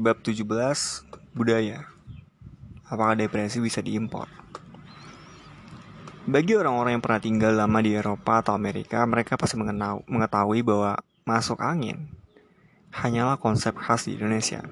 Bab 0.00 0.24
17 0.24 0.48
Budaya 1.36 1.84
Apakah 2.88 3.20
depresi 3.20 3.60
bisa 3.60 3.84
diimpor? 3.84 4.32
Bagi 6.24 6.56
orang-orang 6.56 6.96
yang 6.96 7.04
pernah 7.04 7.20
tinggal 7.20 7.52
lama 7.52 7.84
di 7.84 7.92
Eropa 7.92 8.40
atau 8.40 8.56
Amerika, 8.56 9.04
mereka 9.04 9.36
pasti 9.36 9.60
mengetahui 9.60 10.64
bahwa 10.64 10.96
masuk 11.28 11.60
angin 11.60 12.08
hanyalah 12.96 13.36
konsep 13.36 13.76
khas 13.76 14.08
di 14.08 14.16
Indonesia. 14.16 14.64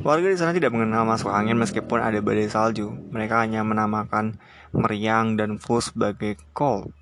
Warga 0.00 0.32
di 0.32 0.40
sana 0.40 0.56
tidak 0.56 0.72
mengenal 0.72 1.04
masuk 1.04 1.28
angin 1.28 1.60
meskipun 1.60 2.00
ada 2.00 2.24
badai 2.24 2.48
salju. 2.48 2.96
Mereka 3.12 3.44
hanya 3.44 3.60
menamakan 3.60 4.40
meriang 4.72 5.36
dan 5.36 5.60
flu 5.60 5.84
sebagai 5.84 6.40
cold. 6.56 6.96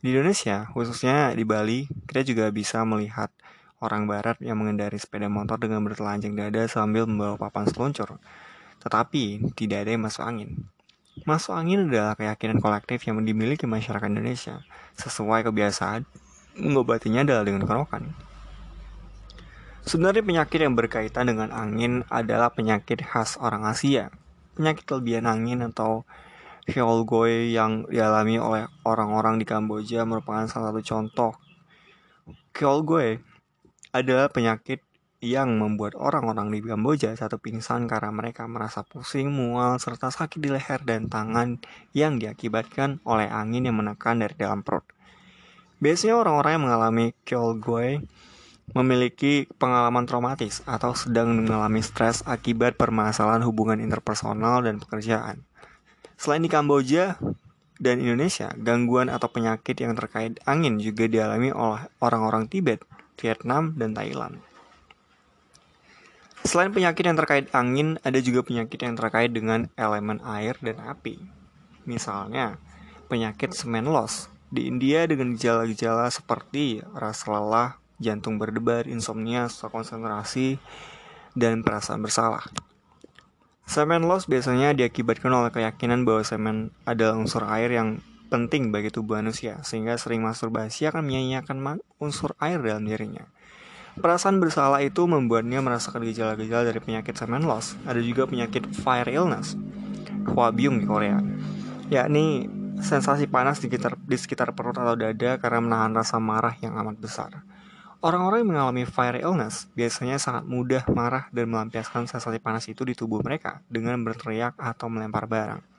Di 0.00 0.16
Indonesia, 0.16 0.64
khususnya 0.72 1.36
di 1.36 1.44
Bali, 1.44 1.92
kita 2.08 2.24
juga 2.24 2.48
bisa 2.48 2.80
melihat 2.88 3.28
orang 3.82 4.06
barat 4.06 4.38
yang 4.38 4.62
mengendari 4.62 4.96
sepeda 4.96 5.26
motor 5.26 5.58
dengan 5.58 5.82
bertelanjang 5.82 6.38
dada 6.38 6.62
sambil 6.70 7.04
membawa 7.10 7.34
papan 7.34 7.66
seluncur. 7.66 8.22
Tetapi 8.78 9.52
tidak 9.58 9.84
ada 9.86 9.90
yang 9.98 10.06
masuk 10.06 10.22
angin. 10.22 10.70
Masuk 11.26 11.52
angin 11.52 11.90
adalah 11.90 12.16
keyakinan 12.16 12.62
kolektif 12.62 13.04
yang 13.04 13.18
dimiliki 13.20 13.66
masyarakat 13.66 14.08
Indonesia. 14.08 14.62
Sesuai 14.96 15.44
kebiasaan, 15.44 16.06
mengobatinya 16.56 17.26
adalah 17.26 17.44
dengan 17.44 17.66
kerokan. 17.66 18.14
Sebenarnya 19.82 20.22
penyakit 20.22 20.62
yang 20.62 20.78
berkaitan 20.78 21.26
dengan 21.26 21.50
angin 21.50 22.06
adalah 22.06 22.54
penyakit 22.54 23.02
khas 23.02 23.34
orang 23.42 23.66
Asia. 23.66 24.14
Penyakit 24.54 24.86
kelebihan 24.86 25.26
angin 25.26 25.58
atau 25.66 26.06
Hyolgoy 26.62 27.50
yang 27.50 27.90
dialami 27.90 28.38
oleh 28.38 28.70
orang-orang 28.86 29.42
di 29.42 29.42
Kamboja 29.42 30.06
merupakan 30.06 30.46
salah 30.46 30.70
satu 30.70 30.82
contoh. 30.86 31.32
Hyolgoy 32.54 33.18
adalah 33.92 34.32
penyakit 34.32 34.80
yang 35.22 35.54
membuat 35.54 35.94
orang-orang 35.94 36.50
di 36.50 36.58
Kamboja 36.58 37.14
satu 37.14 37.38
pingsan 37.38 37.86
karena 37.86 38.10
mereka 38.10 38.42
merasa 38.50 38.82
pusing, 38.82 39.30
mual, 39.30 39.78
serta 39.78 40.10
sakit 40.10 40.42
di 40.42 40.50
leher 40.50 40.82
dan 40.82 41.06
tangan 41.06 41.62
yang 41.94 42.18
diakibatkan 42.18 42.98
oleh 43.06 43.30
angin 43.30 43.70
yang 43.70 43.78
menekan 43.78 44.18
dari 44.18 44.34
dalam 44.34 44.66
perut. 44.66 44.82
Biasanya 45.78 46.18
orang-orang 46.18 46.52
yang 46.58 46.64
mengalami 46.66 47.06
Kyolgoy 47.22 48.02
memiliki 48.74 49.46
pengalaman 49.62 50.10
traumatis 50.10 50.66
atau 50.66 50.90
sedang 50.98 51.38
mengalami 51.38 51.86
stres 51.86 52.26
akibat 52.26 52.74
permasalahan 52.74 53.46
hubungan 53.46 53.78
interpersonal 53.78 54.66
dan 54.66 54.82
pekerjaan. 54.82 55.46
Selain 56.18 56.42
di 56.42 56.50
Kamboja 56.50 57.18
dan 57.78 58.02
Indonesia, 58.02 58.50
gangguan 58.58 59.06
atau 59.06 59.30
penyakit 59.30 59.78
yang 59.78 59.94
terkait 59.94 60.38
angin 60.50 60.82
juga 60.82 61.06
dialami 61.06 61.54
oleh 61.54 61.86
orang-orang 62.02 62.50
Tibet 62.50 62.82
Vietnam, 63.22 63.78
dan 63.78 63.94
Thailand. 63.94 64.42
Selain 66.42 66.74
penyakit 66.74 67.06
yang 67.06 67.14
terkait 67.14 67.46
angin, 67.54 68.02
ada 68.02 68.18
juga 68.18 68.42
penyakit 68.42 68.82
yang 68.82 68.98
terkait 68.98 69.30
dengan 69.30 69.70
elemen 69.78 70.18
air 70.26 70.58
dan 70.58 70.82
api. 70.82 71.22
Misalnya, 71.86 72.58
penyakit 73.06 73.54
semen 73.54 73.86
loss 73.86 74.26
di 74.50 74.66
India 74.66 75.06
dengan 75.06 75.38
gejala-gejala 75.38 76.10
seperti 76.10 76.82
rasa 76.92 77.30
lelah, 77.30 77.70
jantung 78.02 78.42
berdebar, 78.42 78.90
insomnia, 78.90 79.46
susah 79.46 79.70
konsentrasi, 79.70 80.58
dan 81.38 81.62
perasaan 81.62 82.02
bersalah. 82.02 82.44
Semen 83.64 84.04
loss 84.04 84.26
biasanya 84.28 84.74
diakibatkan 84.74 85.32
oleh 85.32 85.54
keyakinan 85.54 86.02
bahwa 86.02 86.26
semen 86.26 86.74
adalah 86.84 87.16
unsur 87.16 87.46
air 87.46 87.70
yang 87.70 88.02
penting 88.32 88.72
bagi 88.72 88.88
tubuh 88.88 89.20
manusia, 89.20 89.60
sehingga 89.60 90.00
sering 90.00 90.24
masturbasi 90.24 90.88
akan 90.88 91.04
menyanyiakan 91.04 91.84
unsur 92.00 92.32
air 92.40 92.56
dalam 92.64 92.88
dirinya. 92.88 93.28
Perasaan 93.92 94.40
bersalah 94.40 94.80
itu 94.80 95.04
membuatnya 95.04 95.60
merasakan 95.60 96.00
gejala-gejala 96.08 96.64
dari 96.64 96.80
penyakit 96.80 97.12
semen 97.12 97.44
loss. 97.44 97.76
Ada 97.84 98.00
juga 98.00 98.24
penyakit 98.24 98.64
fire 98.72 99.12
illness, 99.12 99.52
Hwabyung 100.32 100.80
di 100.80 100.88
Korea, 100.88 101.20
yakni 101.92 102.48
sensasi 102.80 103.28
panas 103.28 103.60
di 103.60 103.68
sekitar, 103.68 104.00
di 104.00 104.16
sekitar 104.16 104.56
perut 104.56 104.80
atau 104.80 104.96
dada 104.96 105.36
karena 105.36 105.60
menahan 105.60 105.92
rasa 105.92 106.16
marah 106.16 106.56
yang 106.64 106.72
amat 106.80 106.96
besar. 106.96 107.44
Orang-orang 108.02 108.42
yang 108.42 108.50
mengalami 108.50 108.82
fire 108.82 109.20
illness 109.20 109.70
biasanya 109.78 110.18
sangat 110.18 110.48
mudah 110.48 110.82
marah 110.90 111.30
dan 111.30 111.46
melampiaskan 111.52 112.10
sensasi 112.10 112.42
panas 112.42 112.66
itu 112.66 112.82
di 112.82 112.98
tubuh 112.98 113.22
mereka 113.22 113.62
dengan 113.70 114.00
berteriak 114.02 114.58
atau 114.58 114.90
melempar 114.90 115.30
barang. 115.30 115.71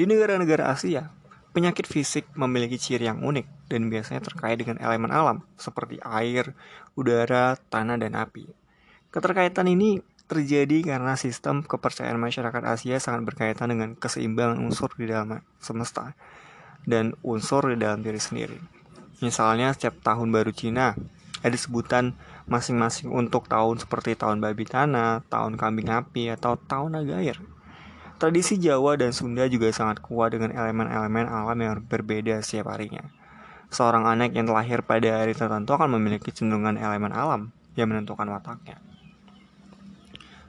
Di 0.00 0.08
negara-negara 0.08 0.72
Asia, 0.72 1.12
penyakit 1.52 1.84
fisik 1.84 2.24
memiliki 2.32 2.80
ciri 2.80 3.04
yang 3.04 3.20
unik 3.20 3.68
dan 3.68 3.92
biasanya 3.92 4.24
terkait 4.24 4.56
dengan 4.56 4.80
elemen 4.80 5.12
alam 5.12 5.44
seperti 5.60 6.00
air, 6.00 6.56
udara, 6.96 7.60
tanah, 7.68 8.00
dan 8.00 8.16
api. 8.16 8.48
Keterkaitan 9.12 9.68
ini 9.68 10.00
terjadi 10.24 10.96
karena 10.96 11.20
sistem 11.20 11.60
kepercayaan 11.60 12.16
masyarakat 12.16 12.64
Asia 12.64 12.96
sangat 12.96 13.28
berkaitan 13.28 13.76
dengan 13.76 13.92
keseimbangan 13.92 14.64
unsur 14.64 14.88
di 14.96 15.04
dalam 15.04 15.44
semesta 15.60 16.16
dan 16.88 17.12
unsur 17.20 17.68
di 17.68 17.76
dalam 17.76 18.00
diri 18.00 18.16
sendiri. 18.16 18.56
Misalnya 19.20 19.76
setiap 19.76 20.00
tahun 20.00 20.32
baru 20.32 20.48
Cina 20.56 20.96
ada 21.44 21.56
sebutan 21.60 22.16
masing-masing 22.48 23.12
untuk 23.12 23.52
tahun 23.52 23.84
seperti 23.84 24.16
tahun 24.16 24.40
babi 24.40 24.64
tanah, 24.64 25.28
tahun 25.28 25.60
kambing 25.60 25.92
api, 25.92 26.32
atau 26.32 26.56
tahun 26.56 26.96
naga 26.96 27.20
air. 27.20 27.36
Tradisi 28.20 28.60
Jawa 28.60 29.00
dan 29.00 29.16
Sunda 29.16 29.48
juga 29.48 29.72
sangat 29.72 30.04
kuat 30.04 30.36
dengan 30.36 30.52
elemen-elemen 30.52 31.24
alam 31.24 31.56
yang 31.56 31.80
berbeda 31.80 32.44
setiap 32.44 32.68
harinya. 32.68 33.00
Seorang 33.72 34.04
anak 34.04 34.36
yang 34.36 34.44
terlahir 34.44 34.84
pada 34.84 35.24
hari 35.24 35.32
tertentu 35.32 35.72
akan 35.72 35.96
memiliki 35.96 36.28
cenderungan 36.28 36.76
elemen 36.76 37.16
alam 37.16 37.48
yang 37.80 37.88
menentukan 37.88 38.28
wataknya. 38.28 38.76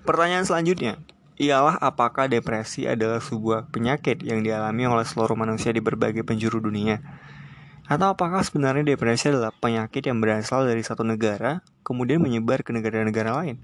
Pertanyaan 0.03 0.43
selanjutnya, 0.43 0.99
ialah 1.39 1.79
apakah 1.79 2.27
depresi 2.27 2.91
adalah 2.91 3.23
sebuah 3.23 3.71
penyakit 3.71 4.19
yang 4.19 4.43
dialami 4.43 4.91
oleh 4.91 5.07
seluruh 5.07 5.39
manusia 5.39 5.71
di 5.71 5.79
berbagai 5.79 6.27
penjuru 6.27 6.59
dunia? 6.59 6.99
Atau 7.87 8.11
apakah 8.11 8.43
sebenarnya 8.43 8.83
depresi 8.83 9.31
adalah 9.31 9.55
penyakit 9.55 10.11
yang 10.11 10.19
berasal 10.19 10.67
dari 10.67 10.83
satu 10.83 11.07
negara, 11.07 11.63
kemudian 11.87 12.19
menyebar 12.19 12.67
ke 12.67 12.75
negara-negara 12.75 13.31
lain? 13.31 13.63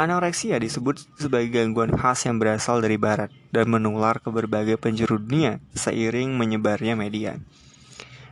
Anoreksia 0.00 0.56
disebut 0.56 1.04
sebagai 1.20 1.60
gangguan 1.60 1.92
khas 1.92 2.24
yang 2.24 2.40
berasal 2.40 2.80
dari 2.80 2.96
barat 2.96 3.28
dan 3.52 3.68
menular 3.68 4.16
ke 4.16 4.32
berbagai 4.32 4.80
penjuru 4.80 5.20
dunia 5.20 5.60
seiring 5.76 6.40
menyebarnya 6.40 6.96
media. 6.96 7.36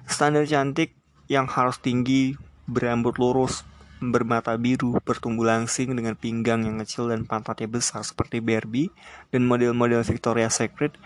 Standar 0.08 0.48
cantik 0.48 0.96
yang 1.28 1.44
harus 1.44 1.76
tinggi, 1.76 2.40
berambut 2.64 3.20
lurus, 3.20 3.68
bermata 4.00 4.56
biru, 4.56 4.96
bertumbuh 5.04 5.44
langsing 5.44 5.92
dengan 5.92 6.16
pinggang 6.16 6.64
yang 6.64 6.80
kecil 6.80 7.12
dan 7.12 7.28
pantatnya 7.28 7.68
besar 7.68 8.00
seperti 8.00 8.40
Barbie 8.40 8.88
dan 9.28 9.44
model-model 9.44 10.00
Victoria's 10.08 10.56
Secret 10.56 10.96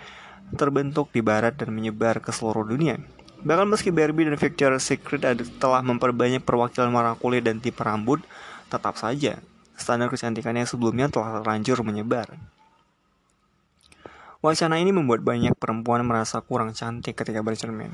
terbentuk 0.54 1.10
di 1.10 1.26
barat 1.26 1.58
dan 1.58 1.74
menyebar 1.74 2.22
ke 2.22 2.30
seluruh 2.30 2.62
dunia. 2.62 3.02
Bahkan 3.42 3.66
meski 3.66 3.90
Barbie 3.90 4.30
dan 4.30 4.38
Victoria's 4.38 4.86
Secret 4.86 5.26
telah 5.58 5.82
memperbanyak 5.82 6.46
perwakilan 6.46 6.94
warna 6.94 7.18
kulit 7.18 7.42
dan 7.42 7.58
tipe 7.58 7.82
rambut, 7.82 8.22
tetap 8.70 8.94
saja 8.94 9.42
standar 9.82 10.06
kecantikan 10.06 10.54
yang 10.54 10.70
sebelumnya 10.70 11.10
telah 11.10 11.42
terlanjur 11.42 11.82
menyebar. 11.82 12.30
Wacana 14.42 14.78
ini 14.78 14.94
membuat 14.94 15.22
banyak 15.22 15.58
perempuan 15.58 16.06
merasa 16.06 16.38
kurang 16.42 16.74
cantik 16.74 17.18
ketika 17.18 17.42
bercermin. 17.42 17.90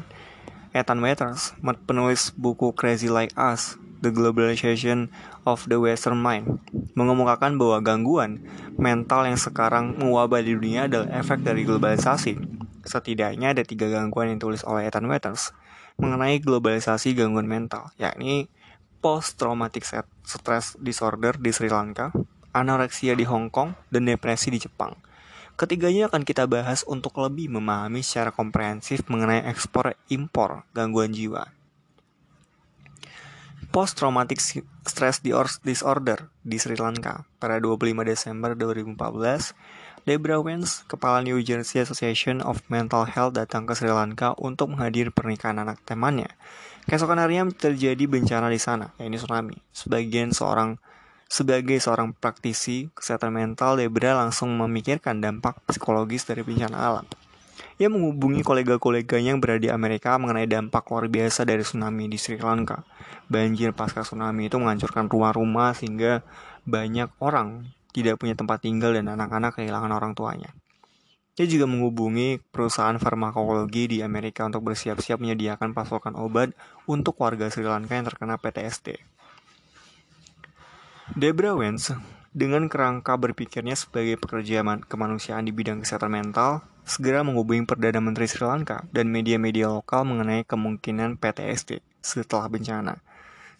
Ethan 0.77 1.01
Waters, 1.01 1.57
penulis 1.89 2.33
buku 2.37 2.77
Crazy 2.77 3.09
Like 3.09 3.33
Us, 3.37 3.81
The 4.05 4.13
Globalization 4.13 5.09
of 5.49 5.65
the 5.69 5.81
Western 5.81 6.21
Mind, 6.21 6.61
mengemukakan 6.93 7.57
bahwa 7.57 7.81
gangguan 7.81 8.45
mental 8.77 9.25
yang 9.25 9.41
sekarang 9.41 9.97
mewabah 9.97 10.45
di 10.45 10.57
dunia 10.57 10.89
adalah 10.89 11.09
efek 11.17 11.41
dari 11.41 11.65
globalisasi. 11.65 12.37
Setidaknya 12.85 13.57
ada 13.57 13.65
tiga 13.65 13.89
gangguan 13.89 14.33
yang 14.33 14.41
ditulis 14.41 14.65
oleh 14.65 14.89
Ethan 14.89 15.09
Waters 15.09 15.53
mengenai 15.99 16.39
globalisasi 16.39 17.13
gangguan 17.13 17.51
mental, 17.51 17.91
yakni 17.99 18.47
post-traumatic 18.99 19.87
stress 20.27 20.75
disorder 20.79 21.39
di 21.39 21.55
Sri 21.55 21.71
Lanka, 21.71 22.11
anoreksia 22.51 23.15
di 23.15 23.23
Hong 23.23 23.51
Kong, 23.51 23.79
dan 23.91 24.11
depresi 24.11 24.51
di 24.51 24.59
Jepang. 24.59 24.99
Ketiganya 25.59 26.07
akan 26.07 26.23
kita 26.23 26.47
bahas 26.47 26.87
untuk 26.87 27.19
lebih 27.19 27.51
memahami 27.51 28.03
secara 28.03 28.31
komprehensif 28.31 29.03
mengenai 29.11 29.43
ekspor 29.51 29.99
impor 30.07 30.63
gangguan 30.71 31.11
jiwa. 31.11 31.51
Post-traumatic 33.75 34.39
stress 34.87 35.19
disorder 35.61 36.31
di 36.47 36.57
Sri 36.63 36.79
Lanka 36.79 37.27
pada 37.43 37.59
25 37.59 38.07
Desember 38.07 38.55
2014, 38.55 39.53
Debra 40.07 40.41
Wens, 40.41 40.87
kepala 40.89 41.21
New 41.21 41.37
Jersey 41.43 41.83
Association 41.83 42.41
of 42.41 42.65
Mental 42.73 43.05
Health 43.05 43.37
datang 43.37 43.69
ke 43.69 43.77
Sri 43.77 43.91
Lanka 43.91 44.33
untuk 44.39 44.73
menghadiri 44.73 45.13
pernikahan 45.13 45.59
anak 45.59 45.83
temannya 45.85 46.33
Keesokan 46.89 47.21
harinya 47.21 47.53
terjadi 47.53 48.01
bencana 48.09 48.49
di 48.49 48.57
sana, 48.57 48.97
yaitu 48.97 49.21
tsunami. 49.21 49.61
Sebagian 49.77 50.33
seorang 50.33 50.81
sebagai 51.29 51.77
seorang 51.77 52.17
praktisi 52.17 52.89
kesehatan 52.97 53.29
mental, 53.37 53.77
Debra 53.77 54.17
langsung 54.17 54.57
memikirkan 54.57 55.21
dampak 55.21 55.61
psikologis 55.69 56.25
dari 56.25 56.41
bencana 56.41 56.81
alam. 56.81 57.05
Ia 57.77 57.93
menghubungi 57.93 58.41
kolega-koleganya 58.41 59.37
yang 59.37 59.41
berada 59.45 59.61
di 59.61 59.69
Amerika 59.69 60.17
mengenai 60.17 60.49
dampak 60.49 60.89
luar 60.89 61.13
biasa 61.13 61.45
dari 61.45 61.61
tsunami 61.61 62.09
di 62.09 62.17
Sri 62.17 62.41
Lanka. 62.41 62.81
Banjir 63.29 63.77
pasca 63.77 64.01
tsunami 64.01 64.49
itu 64.49 64.57
menghancurkan 64.57 65.13
rumah-rumah 65.13 65.77
sehingga 65.77 66.25
banyak 66.65 67.13
orang 67.21 67.69
tidak 67.93 68.17
punya 68.17 68.33
tempat 68.33 68.65
tinggal 68.65 68.97
dan 68.97 69.13
anak-anak 69.13 69.61
kehilangan 69.61 69.93
orang 69.93 70.17
tuanya. 70.17 70.57
Dia 71.39 71.47
juga 71.47 71.71
menghubungi 71.71 72.43
perusahaan 72.51 72.99
farmakologi 72.99 73.87
di 73.87 73.99
Amerika 74.03 74.43
untuk 74.43 74.67
bersiap-siap 74.67 75.23
menyediakan 75.23 75.71
pasokan 75.71 76.19
obat 76.19 76.51
untuk 76.91 77.15
warga 77.15 77.47
Sri 77.47 77.63
Lanka 77.63 77.95
yang 77.95 78.11
terkena 78.11 78.43
PTSD. 78.43 78.99
Debra 81.15 81.55
Wentz, 81.55 81.95
dengan 82.35 82.67
kerangka 82.67 83.15
berpikirnya 83.15 83.79
sebagai 83.79 84.19
pekerja 84.19 84.67
kemanusiaan 84.91 85.47
di 85.47 85.55
bidang 85.55 85.87
kesehatan 85.87 86.11
mental, 86.11 86.67
segera 86.83 87.23
menghubungi 87.23 87.71
Perdana 87.71 88.03
Menteri 88.03 88.27
Sri 88.27 88.43
Lanka 88.43 88.83
dan 88.91 89.07
media-media 89.07 89.71
lokal 89.71 90.11
mengenai 90.11 90.43
kemungkinan 90.43 91.23
PTSD 91.23 91.79
setelah 92.03 92.51
bencana. 92.51 92.99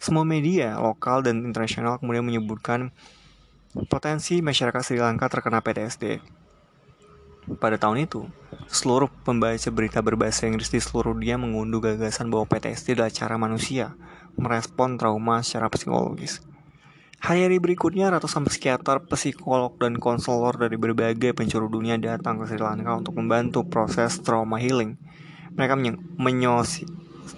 Semua 0.03 0.27
media 0.27 0.75
lokal 0.83 1.23
dan 1.23 1.47
internasional 1.47 1.95
kemudian 1.95 2.27
menyebutkan 2.27 2.91
potensi 3.87 4.43
masyarakat 4.43 4.83
Sri 4.83 4.99
Lanka 4.99 5.31
terkena 5.31 5.63
PTSD 5.63 6.38
pada 7.57 7.81
tahun 7.81 8.05
itu, 8.05 8.29
seluruh 8.69 9.09
pembaca 9.25 9.69
berita 9.73 10.05
berbahasa 10.05 10.45
Inggris 10.45 10.69
di 10.69 10.77
seluruh 10.77 11.17
dunia 11.17 11.41
mengunduh 11.41 11.81
gagasan 11.81 12.29
bahwa 12.29 12.45
PTSD 12.45 12.93
adalah 12.93 13.09
cara 13.09 13.35
manusia 13.41 13.97
merespon 14.37 15.01
trauma 15.01 15.41
secara 15.41 15.67
psikologis. 15.73 16.45
Hari-hari 17.19 17.59
berikutnya, 17.59 18.07
ratusan 18.07 18.47
psikiater, 18.47 19.03
psikolog, 19.03 19.75
dan 19.75 19.99
konselor 19.99 20.55
dari 20.55 20.79
berbagai 20.79 21.35
penjuru 21.35 21.67
dunia 21.67 21.99
datang 21.99 22.39
ke 22.39 22.47
Sri 22.47 22.63
Lanka 22.63 22.95
untuk 22.95 23.19
membantu 23.19 23.67
proses 23.67 24.23
trauma 24.23 24.55
healing. 24.55 24.95
Mereka 25.59 25.75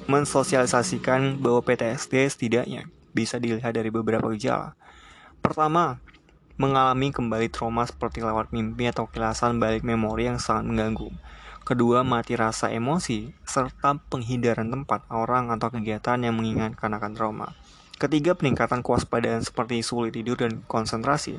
mensosialisasikan 0.05 1.41
bahwa 1.41 1.65
PTSD 1.65 2.29
setidaknya 2.29 2.85
bisa 3.09 3.41
dilihat 3.41 3.73
dari 3.73 3.89
beberapa 3.89 4.29
gejala. 4.37 4.77
Pertama, 5.41 5.97
mengalami 6.59 7.13
kembali 7.13 7.48
trauma 7.51 7.88
seperti 7.88 8.24
lewat 8.24 8.51
mimpi 8.56 8.89
atau 8.89 9.07
kilasan 9.07 9.59
balik 9.59 9.86
memori 9.86 10.27
yang 10.27 10.39
sangat 10.39 10.68
mengganggu. 10.68 11.12
Kedua, 11.62 12.01
mati 12.01 12.33
rasa 12.33 12.74
emosi, 12.74 13.30
serta 13.45 13.94
penghindaran 14.09 14.74
tempat, 14.74 15.06
orang, 15.13 15.53
atau 15.53 15.69
kegiatan 15.69 16.18
yang 16.18 16.33
mengingatkan 16.33 16.89
akan 16.89 17.12
trauma. 17.13 17.48
Ketiga, 18.01 18.33
peningkatan 18.33 18.81
kewaspadaan 18.81 19.45
seperti 19.45 19.86
sulit 19.86 20.18
tidur 20.18 20.42
dan 20.42 20.65
konsentrasi. 20.65 21.38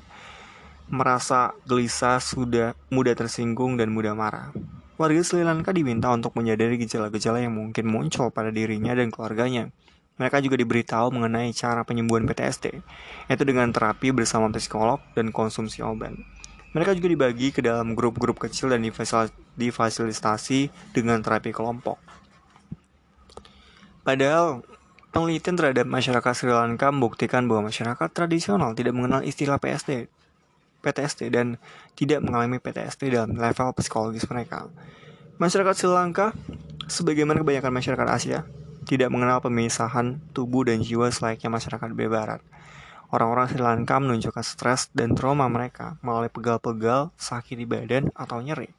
Merasa 0.87 1.59
gelisah, 1.67 2.23
sudah 2.23 2.79
mudah 2.87 3.19
tersinggung, 3.19 3.75
dan 3.75 3.91
mudah 3.91 4.15
marah. 4.15 4.55
Warga 4.95 5.27
Sri 5.27 5.43
Lanka 5.43 5.75
diminta 5.75 6.15
untuk 6.15 6.39
menyadari 6.39 6.79
gejala-gejala 6.79 7.43
yang 7.43 7.59
mungkin 7.59 7.91
muncul 7.91 8.31
pada 8.31 8.55
dirinya 8.55 8.95
dan 8.95 9.11
keluarganya. 9.11 9.75
Mereka 10.21 10.45
juga 10.45 10.61
diberitahu 10.61 11.09
mengenai 11.15 11.51
cara 11.57 11.83
penyembuhan 11.83 12.29
PTSD, 12.29 12.85
yaitu 13.29 13.45
dengan 13.49 13.73
terapi 13.73 14.13
bersama 14.13 14.53
psikolog 14.53 15.01
dan 15.17 15.33
konsumsi 15.33 15.81
obat. 15.81 16.13
Mereka 16.73 16.97
juga 16.97 17.09
dibagi 17.13 17.53
ke 17.53 17.61
dalam 17.61 17.93
grup-grup 17.93 18.41
kecil 18.41 18.73
dan 18.73 18.81
difasilitasi 19.57 20.73
dengan 20.97 21.21
terapi 21.21 21.53
kelompok. 21.53 22.01
Padahal, 24.03 24.65
penelitian 25.13 25.55
terhadap 25.55 25.85
masyarakat 25.85 26.33
Sri 26.33 26.51
Lanka 26.51 26.89
membuktikan 26.89 27.45
bahwa 27.45 27.69
masyarakat 27.69 28.09
tradisional 28.11 28.73
tidak 28.73 28.97
mengenal 28.97 29.21
istilah 29.21 29.61
PSD, 29.61 30.09
PTSD 30.81 31.29
dan 31.31 31.61
tidak 31.95 32.25
mengalami 32.25 32.59
PTSD 32.59 33.13
dalam 33.13 33.37
level 33.37 33.77
psikologis 33.77 34.27
mereka. 34.27 34.67
Masyarakat 35.37 35.75
Sri 35.77 35.93
Lanka, 35.93 36.33
sebagaimana 36.89 37.45
kebanyakan 37.45 37.73
masyarakat 37.73 38.09
Asia, 38.09 38.41
tidak 38.83 39.09
mengenal 39.15 39.39
pemisahan 39.39 40.19
tubuh 40.35 40.67
dan 40.67 40.83
jiwa 40.83 41.11
selayaknya 41.11 41.51
masyarakat 41.51 41.91
B 41.95 42.11
Barat. 42.11 42.43
Orang-orang 43.13 43.53
Sri 43.53 43.61
Lanka 43.61 44.01
menunjukkan 44.01 44.41
stres 44.41 44.89
dan 44.97 45.13
trauma 45.13 45.45
mereka 45.53 46.01
melalui 46.01 46.33
pegal-pegal, 46.33 47.13
sakit 47.21 47.61
di 47.61 47.69
badan, 47.69 48.09
atau 48.17 48.41
nyeri. 48.41 48.73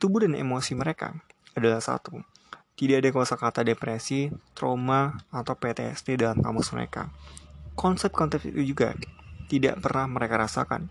Tubuh 0.00 0.24
dan 0.24 0.32
emosi 0.32 0.72
mereka 0.72 1.12
adalah 1.52 1.84
satu. 1.84 2.24
Tidak 2.72 3.04
ada 3.04 3.12
kosakata 3.12 3.60
depresi, 3.60 4.32
trauma, 4.56 5.20
atau 5.28 5.52
PTSD 5.52 6.16
dalam 6.16 6.40
kamus 6.40 6.72
mereka. 6.72 7.12
Konsep-konsep 7.76 8.48
itu 8.48 8.72
juga 8.72 8.96
tidak 9.52 9.84
pernah 9.84 10.08
mereka 10.08 10.40
rasakan. 10.40 10.88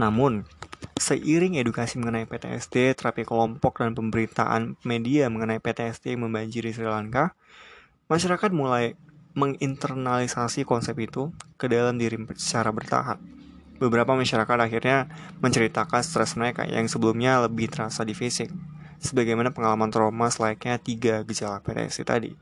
Namun, 0.00 0.48
seiring 0.96 1.60
edukasi 1.60 2.00
mengenai 2.00 2.24
PTSD, 2.24 2.96
terapi 2.96 3.28
kelompok, 3.28 3.84
dan 3.84 3.92
pemberitaan 3.92 4.80
media 4.88 5.28
mengenai 5.28 5.60
PTSD 5.60 6.16
yang 6.16 6.24
membanjiri 6.32 6.72
Sri 6.72 6.88
Lanka, 6.88 7.36
Masyarakat 8.06 8.54
mulai 8.54 8.94
menginternalisasi 9.34 10.62
konsep 10.62 10.94
itu 11.02 11.34
ke 11.58 11.66
dalam 11.66 11.98
diri 11.98 12.14
secara 12.38 12.70
bertahap. 12.70 13.18
Beberapa 13.82 14.14
masyarakat 14.14 14.58
akhirnya 14.62 15.10
menceritakan 15.42 16.06
stres 16.06 16.38
mereka 16.38 16.62
yang 16.70 16.86
sebelumnya 16.86 17.42
lebih 17.42 17.66
terasa 17.66 18.06
di 18.06 18.14
fisik, 18.14 18.54
sebagaimana 19.02 19.50
pengalaman 19.50 19.90
trauma 19.90 20.30
selayaknya 20.30 20.78
tiga 20.78 21.26
gejala 21.26 21.58
PTSD 21.66 22.06
tadi, 22.06 22.32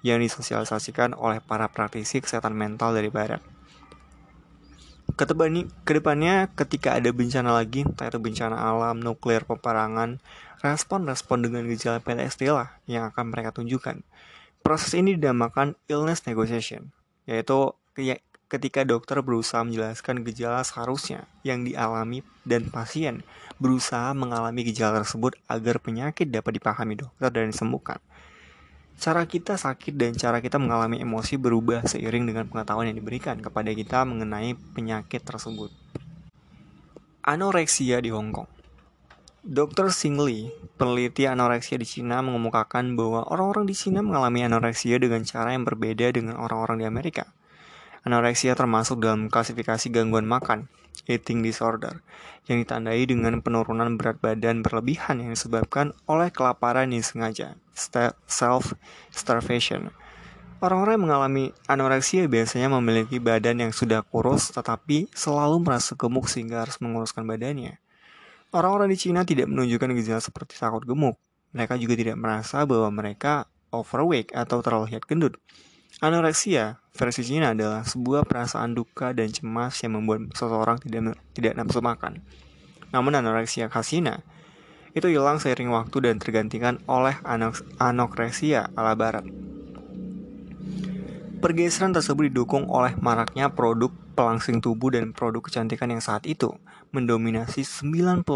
yang 0.00 0.24
disosialisasikan 0.24 1.12
oleh 1.12 1.44
para 1.44 1.68
praktisi 1.68 2.24
kesehatan 2.24 2.56
mental 2.56 2.96
dari 2.96 3.12
barat. 3.12 3.44
Ke 5.20 5.28
depannya, 5.92 6.48
ketika 6.56 6.96
ada 6.96 7.12
bencana 7.12 7.52
lagi, 7.52 7.84
entah 7.84 8.08
itu 8.08 8.16
bencana 8.16 8.56
alam, 8.56 9.04
nuklir, 9.04 9.44
peperangan, 9.44 10.16
respon-respon 10.64 11.44
dengan 11.44 11.68
gejala 11.68 12.00
PTSD 12.00 12.48
lah 12.48 12.80
yang 12.88 13.12
akan 13.12 13.28
mereka 13.28 13.52
tunjukkan. 13.52 14.00
Proses 14.70 14.94
ini 14.94 15.18
dinamakan 15.18 15.74
illness 15.90 16.30
negotiation, 16.30 16.94
yaitu 17.26 17.74
ketika 18.46 18.86
dokter 18.86 19.18
berusaha 19.18 19.66
menjelaskan 19.66 20.22
gejala 20.22 20.62
seharusnya 20.62 21.26
yang 21.42 21.66
dialami 21.66 22.22
dan 22.46 22.70
pasien 22.70 23.26
berusaha 23.58 24.14
mengalami 24.14 24.62
gejala 24.62 25.02
tersebut 25.02 25.34
agar 25.50 25.82
penyakit 25.82 26.30
dapat 26.30 26.62
dipahami 26.62 27.02
dokter 27.02 27.34
dan 27.34 27.50
disembuhkan. 27.50 27.98
Cara 28.94 29.26
kita 29.26 29.58
sakit 29.58 29.98
dan 29.98 30.14
cara 30.14 30.38
kita 30.38 30.62
mengalami 30.62 31.02
emosi 31.02 31.34
berubah 31.34 31.90
seiring 31.90 32.30
dengan 32.30 32.46
pengetahuan 32.46 32.94
yang 32.94 33.02
diberikan 33.02 33.42
kepada 33.42 33.74
kita 33.74 34.06
mengenai 34.06 34.54
penyakit 34.54 35.26
tersebut. 35.26 35.74
Anoreksia 37.26 37.98
di 37.98 38.14
Hong 38.14 38.30
Kong 38.30 38.59
Dr. 39.40 39.88
Singli, 39.88 40.52
peneliti 40.76 41.24
anoreksia 41.24 41.80
di 41.80 41.88
Cina, 41.88 42.20
mengemukakan 42.20 42.92
bahwa 42.92 43.24
orang-orang 43.24 43.64
di 43.64 43.72
Cina 43.72 44.04
mengalami 44.04 44.44
anoreksia 44.44 45.00
dengan 45.00 45.24
cara 45.24 45.56
yang 45.56 45.64
berbeda 45.64 46.12
dengan 46.12 46.36
orang-orang 46.36 46.84
di 46.84 46.86
Amerika. 46.86 47.32
Anoreksia 48.04 48.52
termasuk 48.52 49.00
dalam 49.00 49.32
klasifikasi 49.32 49.88
gangguan 49.88 50.28
makan, 50.28 50.68
eating 51.08 51.40
disorder, 51.40 52.04
yang 52.52 52.60
ditandai 52.60 53.00
dengan 53.08 53.40
penurunan 53.40 53.96
berat 53.96 54.20
badan 54.20 54.60
berlebihan 54.60 55.24
yang 55.24 55.32
disebabkan 55.32 55.96
oleh 56.04 56.28
kelaparan 56.28 56.92
yang 56.92 57.00
sengaja, 57.00 57.56
self-starvation. 58.28 59.88
Orang-orang 60.60 61.00
yang 61.00 61.04
mengalami 61.08 61.56
anoreksia 61.64 62.28
biasanya 62.28 62.68
memiliki 62.68 63.16
badan 63.16 63.64
yang 63.64 63.72
sudah 63.72 64.04
kurus 64.04 64.52
tetapi 64.52 65.08
selalu 65.16 65.64
merasa 65.64 65.96
gemuk 65.96 66.28
sehingga 66.28 66.68
harus 66.68 66.76
menguruskan 66.84 67.24
badannya. 67.24 67.80
Orang-orang 68.50 68.90
di 68.90 68.98
Cina 68.98 69.22
tidak 69.22 69.46
menunjukkan 69.46 69.94
gejala 69.94 70.18
seperti 70.18 70.58
takut 70.58 70.82
gemuk. 70.82 71.14
Mereka 71.54 71.78
juga 71.78 71.94
tidak 71.94 72.18
merasa 72.18 72.66
bahwa 72.66 72.90
mereka 72.90 73.46
overweight 73.70 74.34
atau 74.34 74.58
terlalu 74.58 74.90
lihat 74.90 75.06
gendut. 75.06 75.38
Anoreksia 76.02 76.82
versi 76.90 77.22
Cina 77.22 77.54
adalah 77.54 77.86
sebuah 77.86 78.26
perasaan 78.26 78.74
duka 78.74 79.14
dan 79.14 79.30
cemas 79.30 79.78
yang 79.86 79.94
membuat 79.94 80.34
seseorang 80.34 80.82
tidak 80.82 81.14
tidak 81.30 81.62
nafsu 81.62 81.78
makan. 81.78 82.26
Namun 82.90 83.14
anoreksia 83.14 83.70
khas 83.70 83.94
Cina 83.94 84.26
itu 84.98 85.06
hilang 85.06 85.38
seiring 85.38 85.70
waktu 85.70 86.10
dan 86.10 86.18
tergantikan 86.18 86.82
oleh 86.90 87.14
anoreksia 87.78 88.74
ala 88.74 88.98
barat. 88.98 89.22
Pergeseran 91.38 91.94
tersebut 91.94 92.34
didukung 92.34 92.66
oleh 92.66 92.98
maraknya 92.98 93.46
produk 93.54 93.94
pelangsing 94.12 94.58
tubuh 94.58 94.92
dan 94.92 95.14
produk 95.14 95.44
kecantikan 95.44 95.90
yang 95.90 96.02
saat 96.02 96.26
itu 96.26 96.52
mendominasi 96.90 97.62
90% 97.62 98.26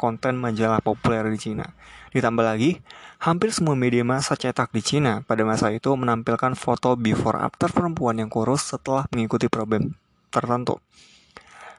konten 0.00 0.32
majalah 0.40 0.80
populer 0.80 1.28
di 1.28 1.36
Cina. 1.36 1.76
Ditambah 2.10 2.40
lagi, 2.40 2.80
hampir 3.20 3.52
semua 3.52 3.76
media 3.76 4.00
massa 4.00 4.32
cetak 4.32 4.72
di 4.72 4.80
Cina 4.80 5.20
pada 5.28 5.44
masa 5.44 5.68
itu 5.68 5.92
menampilkan 5.92 6.56
foto 6.56 6.96
before 6.96 7.36
after 7.36 7.68
perempuan 7.68 8.16
yang 8.16 8.32
kurus 8.32 8.64
setelah 8.72 9.04
mengikuti 9.12 9.52
problem 9.52 9.92
tertentu. 10.32 10.80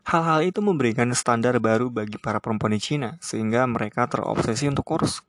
Hal-hal 0.05 0.45
itu 0.45 0.61
memberikan 0.61 1.09
standar 1.13 1.57
baru 1.57 1.89
bagi 1.89 2.17
para 2.17 2.37
perempuan 2.41 2.73
di 2.73 2.81
Cina, 2.81 3.17
sehingga 3.21 3.65
mereka 3.65 4.09
terobsesi 4.09 4.69
untuk 4.69 4.85
kurus. 4.85 5.21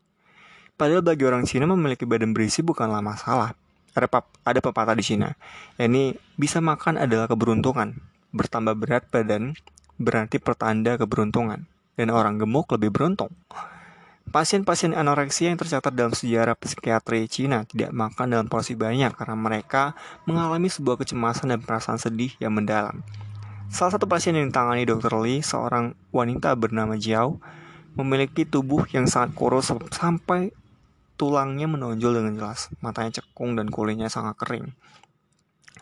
Padahal 0.76 1.04
bagi 1.04 1.24
orang 1.28 1.44
Cina 1.44 1.68
memiliki 1.68 2.08
badan 2.08 2.32
berisi 2.32 2.64
bukanlah 2.64 3.04
masalah, 3.04 3.52
ada 3.92 4.60
pepatah 4.60 4.96
di 4.96 5.04
Cina. 5.04 5.36
Ini 5.76 6.16
bisa 6.36 6.64
makan 6.64 6.96
adalah 6.96 7.28
keberuntungan. 7.28 8.09
Bertambah 8.30 8.78
berat 8.78 9.04
badan 9.10 9.58
berarti 10.00 10.40
pertanda 10.40 10.96
keberuntungan 10.96 11.68
dan 11.98 12.08
orang 12.08 12.40
gemuk 12.40 12.70
lebih 12.72 12.88
beruntung. 12.88 13.34
Pasien-pasien 14.30 14.94
anoreksia 14.94 15.50
yang 15.50 15.58
tercatat 15.58 15.90
dalam 15.90 16.14
sejarah 16.14 16.54
psikiatri 16.54 17.26
Cina 17.26 17.66
tidak 17.66 17.90
makan 17.90 18.30
dalam 18.30 18.46
porsi 18.46 18.78
banyak 18.78 19.10
karena 19.18 19.34
mereka 19.34 19.98
mengalami 20.22 20.70
sebuah 20.70 21.02
kecemasan 21.02 21.50
dan 21.50 21.58
perasaan 21.58 21.98
sedih 21.98 22.30
yang 22.38 22.54
mendalam. 22.54 23.02
Salah 23.74 23.98
satu 23.98 24.06
pasien 24.06 24.38
yang 24.38 24.50
ditangani 24.50 24.86
Dr. 24.86 25.18
Lee, 25.18 25.42
seorang 25.42 25.98
wanita 26.14 26.54
bernama 26.54 26.94
Jiao, 26.94 27.42
memiliki 27.98 28.46
tubuh 28.46 28.86
yang 28.94 29.10
sangat 29.10 29.34
kurus 29.34 29.74
sampai 29.90 30.54
tulangnya 31.18 31.66
menonjol 31.66 32.22
dengan 32.22 32.32
jelas, 32.38 32.70
matanya 32.78 33.18
cekung 33.18 33.58
dan 33.58 33.66
kulitnya 33.66 34.06
sangat 34.06 34.38
kering. 34.38 34.72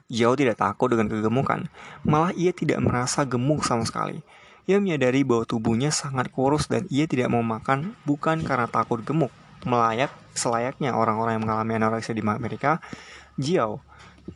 Jiao 0.08 0.32
tidak 0.32 0.56
takut 0.56 0.88
dengan 0.88 1.12
kegemukan, 1.12 1.68
malah 2.00 2.32
ia 2.32 2.56
tidak 2.56 2.80
merasa 2.80 3.28
gemuk 3.28 3.60
sama 3.60 3.84
sekali. 3.84 4.24
Ia 4.64 4.80
menyadari 4.80 5.20
bahwa 5.20 5.44
tubuhnya 5.44 5.92
sangat 5.92 6.32
kurus 6.32 6.68
dan 6.68 6.88
ia 6.88 7.04
tidak 7.04 7.28
mau 7.28 7.44
makan 7.44 7.92
bukan 8.08 8.40
karena 8.40 8.64
takut 8.68 9.04
gemuk. 9.04 9.28
Melayak 9.68 10.08
selayaknya 10.32 10.96
orang-orang 10.96 11.36
yang 11.36 11.44
mengalami 11.44 11.72
anoreksia 11.76 12.16
di 12.16 12.24
Amerika, 12.24 12.80
Jiao 13.36 13.84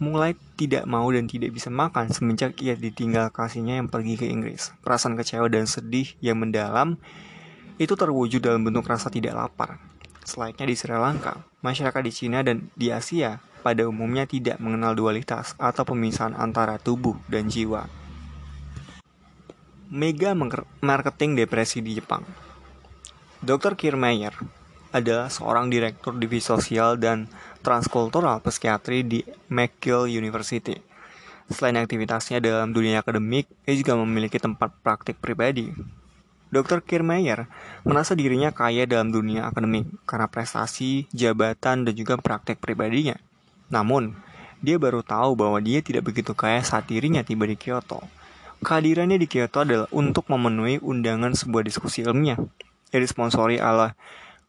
mulai 0.00 0.36
tidak 0.56 0.88
mau 0.88 1.04
dan 1.12 1.28
tidak 1.28 1.52
bisa 1.52 1.68
makan 1.68 2.08
semenjak 2.08 2.56
ia 2.64 2.76
ditinggal 2.76 3.28
kasihnya 3.28 3.80
yang 3.80 3.88
pergi 3.88 4.20
ke 4.20 4.28
Inggris. 4.28 4.72
Perasaan 4.80 5.16
kecewa 5.16 5.48
dan 5.52 5.68
sedih 5.68 6.08
yang 6.24 6.40
mendalam 6.40 6.96
itu 7.76 7.92
terwujud 7.92 8.40
dalam 8.40 8.64
bentuk 8.64 8.88
rasa 8.88 9.08
tidak 9.08 9.36
lapar. 9.36 9.80
Selayaknya 10.22 10.68
di 10.68 10.74
Sri 10.78 10.94
Lanka, 10.94 11.42
masyarakat 11.64 12.02
di 12.04 12.12
Cina 12.14 12.44
dan 12.46 12.70
di 12.78 12.94
Asia 12.94 13.42
pada 13.62 13.86
umumnya 13.86 14.26
tidak 14.26 14.58
mengenal 14.58 14.98
dualitas 14.98 15.54
atau 15.56 15.86
pemisahan 15.86 16.34
antara 16.34 16.82
tubuh 16.82 17.14
dan 17.30 17.46
jiwa 17.46 18.02
mega 19.92 20.32
marketing 20.80 21.36
depresi 21.36 21.84
di 21.84 22.00
Jepang. 22.00 22.24
Dr. 23.44 23.76
Kiermaier 23.76 24.32
adalah 24.88 25.28
seorang 25.28 25.68
direktur 25.68 26.16
divisi 26.16 26.48
sosial 26.48 26.96
dan 26.96 27.28
transkultural 27.60 28.40
psikiatri 28.40 29.04
di 29.04 29.20
McGill 29.52 30.08
University. 30.08 30.80
Selain 31.52 31.76
aktivitasnya 31.76 32.40
dalam 32.40 32.72
dunia 32.72 33.04
akademik, 33.04 33.44
ia 33.68 33.76
juga 33.76 33.92
memiliki 34.00 34.40
tempat 34.40 34.72
praktik 34.80 35.20
pribadi. 35.20 35.68
Dr. 36.48 36.80
Kiermaier 36.80 37.44
merasa 37.84 38.16
dirinya 38.16 38.48
kaya 38.48 38.88
dalam 38.88 39.12
dunia 39.12 39.44
akademik 39.44 39.92
karena 40.08 40.28
prestasi, 40.32 41.04
jabatan, 41.12 41.84
dan 41.84 41.92
juga 41.92 42.16
praktik 42.16 42.64
pribadinya. 42.64 43.20
Namun, 43.72 44.14
dia 44.60 44.76
baru 44.76 45.00
tahu 45.00 45.34
bahwa 45.34 45.58
dia 45.58 45.80
tidak 45.80 46.12
begitu 46.12 46.36
kaya 46.36 46.60
saat 46.62 46.86
dirinya 46.86 47.24
tiba 47.24 47.48
di 47.48 47.58
Kyoto 47.58 48.04
Kehadirannya 48.62 49.18
di 49.18 49.26
Kyoto 49.26 49.66
adalah 49.66 49.90
untuk 49.90 50.30
memenuhi 50.30 50.78
undangan 50.78 51.34
sebuah 51.34 51.66
diskusi 51.66 52.06
ilmiah 52.06 52.38
yang 52.94 53.02
disponsori 53.02 53.58
oleh 53.58 53.90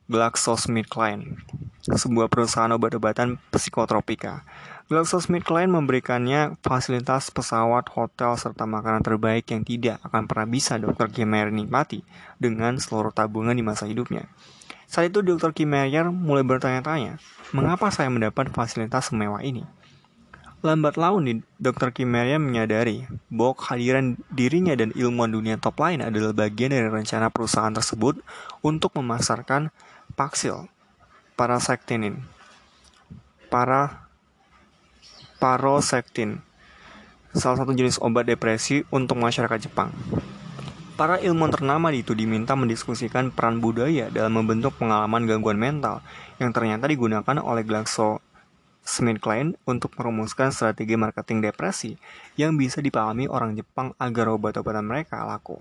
GlaxoSmithKline, 0.06 1.42
sebuah 1.82 2.30
perusahaan 2.30 2.70
obat-obatan 2.78 3.42
psikotropika. 3.50 4.46
GlaxoSmithKline 4.94 5.74
memberikannya 5.74 6.62
fasilitas 6.62 7.34
pesawat, 7.34 7.90
hotel, 7.98 8.38
serta 8.38 8.70
makanan 8.70 9.02
terbaik 9.02 9.50
yang 9.50 9.66
tidak 9.66 9.98
akan 10.06 10.30
pernah 10.30 10.46
bisa 10.46 10.78
Dr. 10.78 11.10
Kimeyer 11.10 11.50
nikmati 11.50 12.06
dengan 12.38 12.78
seluruh 12.78 13.10
tabungan 13.10 13.58
di 13.58 13.66
masa 13.66 13.90
hidupnya. 13.90 14.30
Saat 14.94 15.10
itu 15.10 15.26
Dr. 15.26 15.58
Kimeyer 15.58 16.14
mulai 16.14 16.46
bertanya-tanya, 16.46 17.18
mengapa 17.50 17.90
saya 17.90 18.14
mendapat 18.14 18.54
fasilitas 18.54 19.10
semewah 19.10 19.42
ini? 19.42 19.66
Lambat 20.62 21.02
laun, 21.02 21.42
Dr. 21.58 21.90
Kimeria 21.90 22.38
menyadari 22.38 23.10
bahwa 23.34 23.58
kehadiran 23.58 24.22
dirinya 24.30 24.78
dan 24.78 24.94
ilmuwan 24.94 25.34
dunia 25.34 25.58
top 25.58 25.82
lain 25.82 26.06
adalah 26.06 26.30
bagian 26.38 26.78
dari 26.78 26.94
rencana 26.94 27.34
perusahaan 27.34 27.74
tersebut 27.74 28.22
untuk 28.62 28.94
memasarkan 28.94 29.74
Paxil, 30.14 30.70
parasektinin, 31.34 32.22
para 33.50 34.06
parosektin, 35.42 36.38
salah 37.34 37.66
satu 37.66 37.74
jenis 37.74 37.98
obat 37.98 38.30
depresi 38.30 38.86
untuk 38.94 39.18
masyarakat 39.18 39.58
Jepang. 39.58 39.90
Para 40.94 41.18
ilmuwan 41.18 41.50
ternama 41.50 41.90
itu 41.90 42.14
diminta 42.14 42.54
mendiskusikan 42.54 43.34
peran 43.34 43.58
budaya 43.58 44.14
dalam 44.14 44.38
membentuk 44.38 44.78
pengalaman 44.78 45.26
gangguan 45.26 45.58
mental 45.58 46.06
yang 46.38 46.54
ternyata 46.54 46.86
digunakan 46.86 47.42
oleh 47.42 47.66
Glaxo 47.66 48.22
Smith 48.86 49.18
Klein 49.18 49.58
untuk 49.66 49.98
merumuskan 49.98 50.54
strategi 50.54 50.94
marketing 50.94 51.50
depresi 51.50 51.98
yang 52.38 52.54
bisa 52.62 52.78
dipahami 52.78 53.26
orang 53.26 53.58
Jepang 53.58 53.98
agar 53.98 54.38
obat-obatan 54.38 54.86
mereka 54.86 55.26
laku. 55.26 55.58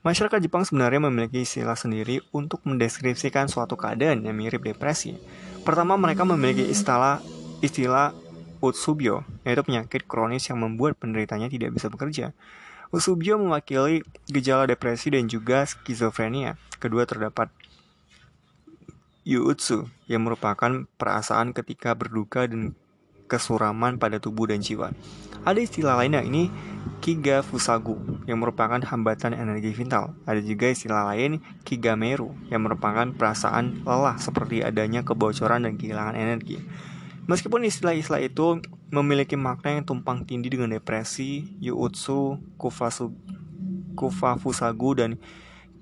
Masyarakat 0.00 0.40
Jepang 0.40 0.64
sebenarnya 0.64 1.04
memiliki 1.04 1.44
istilah 1.44 1.76
sendiri 1.76 2.24
untuk 2.32 2.64
mendeskripsikan 2.64 3.52
suatu 3.52 3.76
keadaan 3.76 4.24
yang 4.24 4.32
mirip 4.32 4.64
depresi. 4.64 5.18
Pertama, 5.60 6.00
mereka 6.00 6.24
memiliki 6.24 6.64
istilah 6.64 7.20
istilah 7.60 8.16
utsubyo, 8.64 9.28
yaitu 9.44 9.60
penyakit 9.60 10.08
kronis 10.08 10.48
yang 10.48 10.62
membuat 10.62 10.96
penderitanya 10.96 11.52
tidak 11.52 11.76
bisa 11.76 11.92
bekerja. 11.92 12.32
Utsubyo 12.88 13.36
mewakili 13.36 14.00
gejala 14.32 14.64
depresi 14.64 15.12
dan 15.12 15.28
juga 15.28 15.68
skizofrenia. 15.68 16.56
Kedua 16.80 17.04
terdapat 17.04 17.52
Yuutsu 19.28 19.92
yang 20.08 20.24
merupakan 20.24 20.88
perasaan 20.96 21.52
ketika 21.52 21.92
berduka 21.92 22.48
dan 22.48 22.72
kesuraman 23.28 24.00
pada 24.00 24.16
tubuh 24.16 24.48
dan 24.48 24.64
jiwa. 24.64 24.96
Ada 25.44 25.60
istilah 25.60 26.00
lainnya 26.00 26.24
ini 26.24 26.48
Kiga 27.04 27.44
Fusagu 27.44 27.94
yang 28.24 28.40
merupakan 28.40 28.80
hambatan 28.80 29.36
energi 29.36 29.70
vital. 29.76 30.16
Ada 30.24 30.40
juga 30.40 30.72
istilah 30.72 31.12
lain 31.12 31.44
Kigameru 31.62 32.32
yang 32.48 32.64
merupakan 32.64 33.06
perasaan 33.12 33.84
lelah 33.84 34.16
seperti 34.16 34.64
adanya 34.64 35.04
kebocoran 35.04 35.68
dan 35.68 35.76
kehilangan 35.76 36.16
energi. 36.16 36.58
Meskipun 37.28 37.60
istilah-istilah 37.68 38.24
itu 38.24 38.64
memiliki 38.88 39.36
makna 39.36 39.76
yang 39.76 39.84
tumpang 39.84 40.24
tindih 40.24 40.48
dengan 40.48 40.72
depresi, 40.72 41.44
Yuutsu, 41.60 42.40
Kufasu, 42.56 43.12
Kufafusagu, 43.92 44.96
dan 44.96 45.20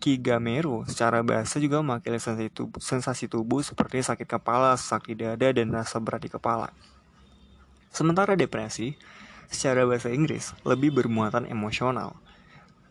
Kigameru 0.02 0.84
secara 0.84 1.22
bahasa 1.24 1.56
juga 1.62 1.80
mewakili 1.80 2.20
sensasi 2.20 2.50
tubuh, 2.52 2.80
sensasi 2.82 3.24
tubuh 3.30 3.62
seperti 3.62 4.02
sakit 4.02 4.26
kepala, 4.28 4.74
sakit 4.76 5.16
dada, 5.16 5.48
dan 5.54 5.70
rasa 5.72 6.02
berat 6.02 6.26
di 6.26 6.30
kepala. 6.34 6.74
Sementara 7.94 8.34
depresi, 8.34 8.98
secara 9.48 9.86
bahasa 9.86 10.10
Inggris, 10.12 10.52
lebih 10.66 10.92
bermuatan 10.92 11.46
emosional. 11.48 12.18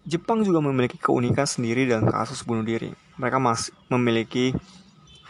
Jepang 0.08 0.42
juga 0.48 0.64
memiliki 0.64 0.96
keunikan 0.96 1.46
sendiri 1.46 1.86
dalam 1.86 2.08
kasus 2.08 2.42
bunuh 2.42 2.64
diri. 2.64 2.96
Mereka 3.20 3.38
masih 3.38 3.74
memiliki 3.92 4.56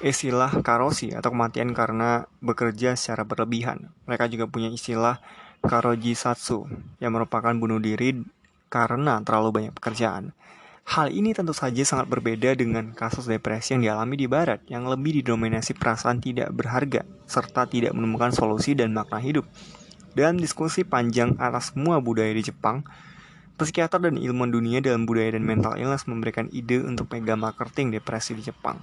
istilah 0.05 0.62
karosi 0.62 1.17
atau 1.17 1.33
kematian 1.33 1.74
karena 1.74 2.29
bekerja 2.38 2.93
secara 2.93 3.25
berlebihan. 3.25 3.89
Mereka 4.05 4.29
juga 4.29 4.45
punya 4.45 4.69
istilah 4.69 5.17
karojisatsu 5.65 6.69
yang 7.01 7.17
merupakan 7.17 7.50
bunuh 7.57 7.81
diri 7.81 8.21
karena 8.69 9.17
terlalu 9.25 9.50
banyak 9.50 9.74
pekerjaan. 9.74 10.38
Hal 10.85 11.09
ini 11.09 11.33
tentu 11.33 11.57
saja 11.57 11.81
sangat 11.81 12.05
berbeda 12.05 12.53
dengan 12.53 12.93
kasus 12.93 13.25
depresi 13.25 13.74
yang 13.74 13.81
dialami 13.81 14.21
di 14.21 14.29
barat 14.29 14.62
yang 14.69 14.85
lebih 14.85 15.25
didominasi 15.25 15.74
perasaan 15.74 16.21
tidak 16.21 16.53
berharga 16.53 17.01
serta 17.25 17.65
tidak 17.65 17.97
menemukan 17.97 18.29
solusi 18.29 18.77
dan 18.77 18.93
makna 18.93 19.17
hidup. 19.17 19.50
Dalam 20.13 20.38
diskusi 20.38 20.85
panjang 20.85 21.33
atas 21.41 21.74
semua 21.74 21.97
budaya 21.97 22.29
di 22.29 22.45
Jepang, 22.45 22.85
psikiater 23.57 23.97
dan 23.97 24.21
ilmuwan 24.21 24.53
dunia 24.53 24.77
dalam 24.85 25.09
budaya 25.09 25.33
dan 25.33 25.41
mental 25.41 25.74
illness 25.81 26.05
memberikan 26.05 26.53
ide 26.53 26.85
untuk 26.85 27.09
mega 27.09 27.33
marketing 27.33 27.97
depresi 27.97 28.38
di 28.38 28.45
Jepang. 28.45 28.77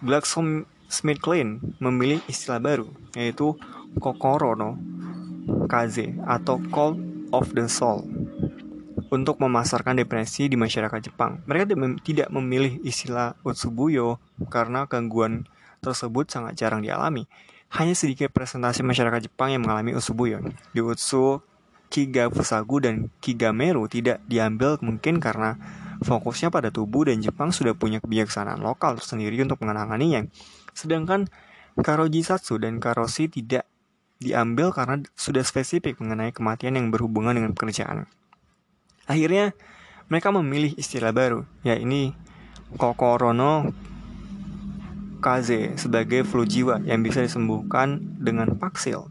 GlaxoSmithKline 0.00 1.76
memilih 1.80 2.24
istilah 2.26 2.60
baru, 2.60 2.88
yaitu 3.12 3.56
Kokoro 4.00 4.54
no 4.56 4.80
Kaze 5.66 6.14
atau 6.24 6.62
Cold 6.70 6.96
of 7.34 7.50
the 7.52 7.66
Soul 7.66 8.06
untuk 9.10 9.42
memasarkan 9.42 9.98
depresi 9.98 10.46
di 10.46 10.54
masyarakat 10.54 11.10
Jepang. 11.10 11.42
Mereka 11.44 11.74
tidak 12.06 12.28
memilih 12.30 12.78
istilah 12.86 13.34
Utsubuyo 13.42 14.22
karena 14.48 14.86
gangguan 14.86 15.50
tersebut 15.82 16.30
sangat 16.30 16.54
jarang 16.54 16.80
dialami. 16.80 17.26
Hanya 17.70 17.94
sedikit 17.94 18.30
presentasi 18.30 18.82
masyarakat 18.86 19.30
Jepang 19.30 19.50
yang 19.50 19.66
mengalami 19.66 19.94
Utsubuyo. 19.98 20.42
Di 20.70 20.80
Utsu, 20.82 21.42
Kiga 21.90 22.30
Fusagu 22.30 22.78
dan 22.78 23.10
Kigameru 23.18 23.90
tidak 23.90 24.22
diambil 24.30 24.78
mungkin 24.78 25.18
karena 25.18 25.58
fokusnya 26.00 26.48
pada 26.48 26.72
tubuh 26.72 27.08
dan 27.08 27.20
Jepang 27.20 27.52
sudah 27.52 27.76
punya 27.76 28.00
kebijaksanaan 28.00 28.60
lokal 28.60 28.96
tersendiri 28.96 29.40
untuk 29.44 29.60
menanganinya. 29.62 30.24
Sedangkan 30.72 31.28
Karojisatsu 31.80 32.60
dan 32.60 32.82
Karoshi 32.82 33.30
tidak 33.30 33.68
diambil 34.20 34.72
karena 34.74 35.00
sudah 35.16 35.40
spesifik 35.40 35.96
mengenai 36.00 36.32
kematian 36.32 36.76
yang 36.76 36.92
berhubungan 36.92 37.32
dengan 37.32 37.56
pekerjaan. 37.56 38.04
Akhirnya 39.08 39.56
mereka 40.12 40.28
memilih 40.34 40.76
istilah 40.76 41.14
baru, 41.14 41.48
yakni 41.64 42.12
Kokorono 42.76 43.72
Kaze 45.20 45.76
sebagai 45.76 46.24
flu 46.24 46.48
jiwa 46.48 46.80
yang 46.88 47.04
bisa 47.04 47.20
disembuhkan 47.20 48.00
dengan 48.16 48.56
Paxil. 48.56 49.04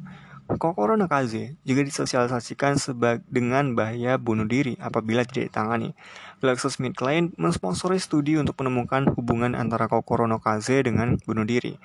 Kokoro 0.58 0.98
no 0.98 1.06
Kaze 1.06 1.62
juga 1.62 1.86
disosialisasikan 1.86 2.82
dengan 3.30 3.78
bahaya 3.78 4.18
bunuh 4.18 4.50
diri 4.50 4.74
apabila 4.82 5.22
tidak 5.22 5.54
ditangani. 5.54 5.94
GlaxoSmithKline 6.40 7.36
mensponsori 7.36 8.00
studi 8.00 8.40
untuk 8.40 8.56
menemukan 8.64 9.12
hubungan 9.14 9.54
antara 9.54 9.92
Kokoro 9.92 10.24
no 10.26 10.40
Kaze 10.40 10.80
dengan 10.80 11.20
bunuh 11.28 11.44
diri. 11.44 11.76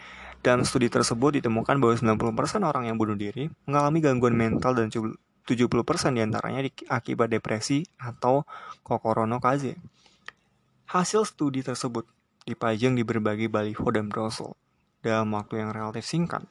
Dalam 0.41 0.63
studi 0.63 0.87
tersebut 0.87 1.43
ditemukan 1.43 1.83
bahwa 1.83 1.95
90% 1.99 2.63
orang 2.63 2.87
yang 2.87 2.97
bunuh 2.97 3.19
diri 3.19 3.51
mengalami 3.67 3.99
gangguan 3.99 4.39
mental 4.39 4.79
dan 4.79 4.95
70% 4.95 5.45
di 6.15 6.21
antaranya 6.23 6.63
akibat 6.87 7.29
depresi 7.35 7.83
atau 7.99 8.47
Kokoro 8.87 9.27
no 9.27 9.43
Kaze. 9.43 9.75
Hasil 10.87 11.27
studi 11.27 11.67
tersebut 11.67 12.07
dipajang 12.47 12.95
di 12.95 13.03
berbagai 13.03 13.51
baliho 13.51 13.89
dan 13.91 14.07
brosur 14.07 14.55
dalam 15.03 15.35
waktu 15.35 15.61
yang 15.61 15.75
relatif 15.75 16.07
singkat. 16.07 16.47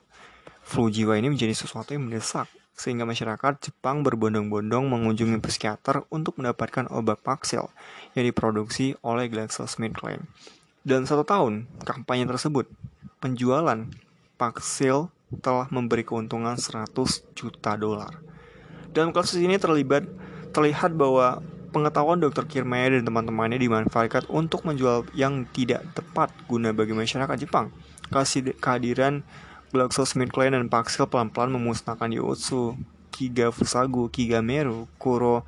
Flu 0.63 0.87
jiwa 0.87 1.19
ini 1.19 1.31
menjadi 1.31 1.51
sesuatu 1.55 1.91
yang 1.91 2.07
mendesak, 2.07 2.47
sehingga 2.73 3.05
masyarakat 3.05 3.69
Jepang 3.69 4.01
berbondong-bondong 4.01 4.89
mengunjungi 4.89 5.37
psikiater 5.39 6.03
untuk 6.09 6.41
mendapatkan 6.41 6.89
obat 6.89 7.21
Paxil 7.21 7.69
yang 8.17 8.25
diproduksi 8.25 8.97
oleh 9.05 9.29
GlaxoSmithKline. 9.29 10.25
Dalam 10.83 11.05
satu 11.07 11.23
tahun 11.23 11.69
kampanye 11.85 12.27
tersebut, 12.27 12.67
penjualan 13.21 13.87
Paxil 14.35 15.07
telah 15.39 15.69
memberi 15.71 16.03
keuntungan 16.03 16.59
100 16.59 16.91
juta 17.33 17.79
dolar. 17.79 18.19
Dalam 18.93 19.15
kasus 19.15 19.41
ini 19.41 19.57
terlibat 19.57 20.05
terlihat 20.53 20.93
bahwa 20.93 21.41
pengetahuan 21.73 22.21
Dr. 22.21 22.45
Kirmaya 22.45 22.93
dan 22.93 23.01
teman-temannya 23.09 23.57
dimanfaatkan 23.57 24.29
untuk 24.29 24.61
menjual 24.69 25.09
yang 25.17 25.49
tidak 25.49 25.81
tepat 25.97 26.29
guna 26.45 26.69
bagi 26.69 26.93
masyarakat 26.93 27.33
Jepang. 27.41 27.73
Kasih 28.13 28.53
kehadiran 28.61 29.25
GlaxoSmithKline 29.73 30.53
dan 30.53 30.69
Paxil 30.69 31.09
pelan-pelan 31.09 31.57
memusnahkan 31.57 32.13
Yotsu, 32.13 32.77
Kiga 33.09 33.49
Fusagu, 33.49 34.07
Kiga 34.13 34.45
Meru, 34.45 34.85
Kuro, 35.01 35.41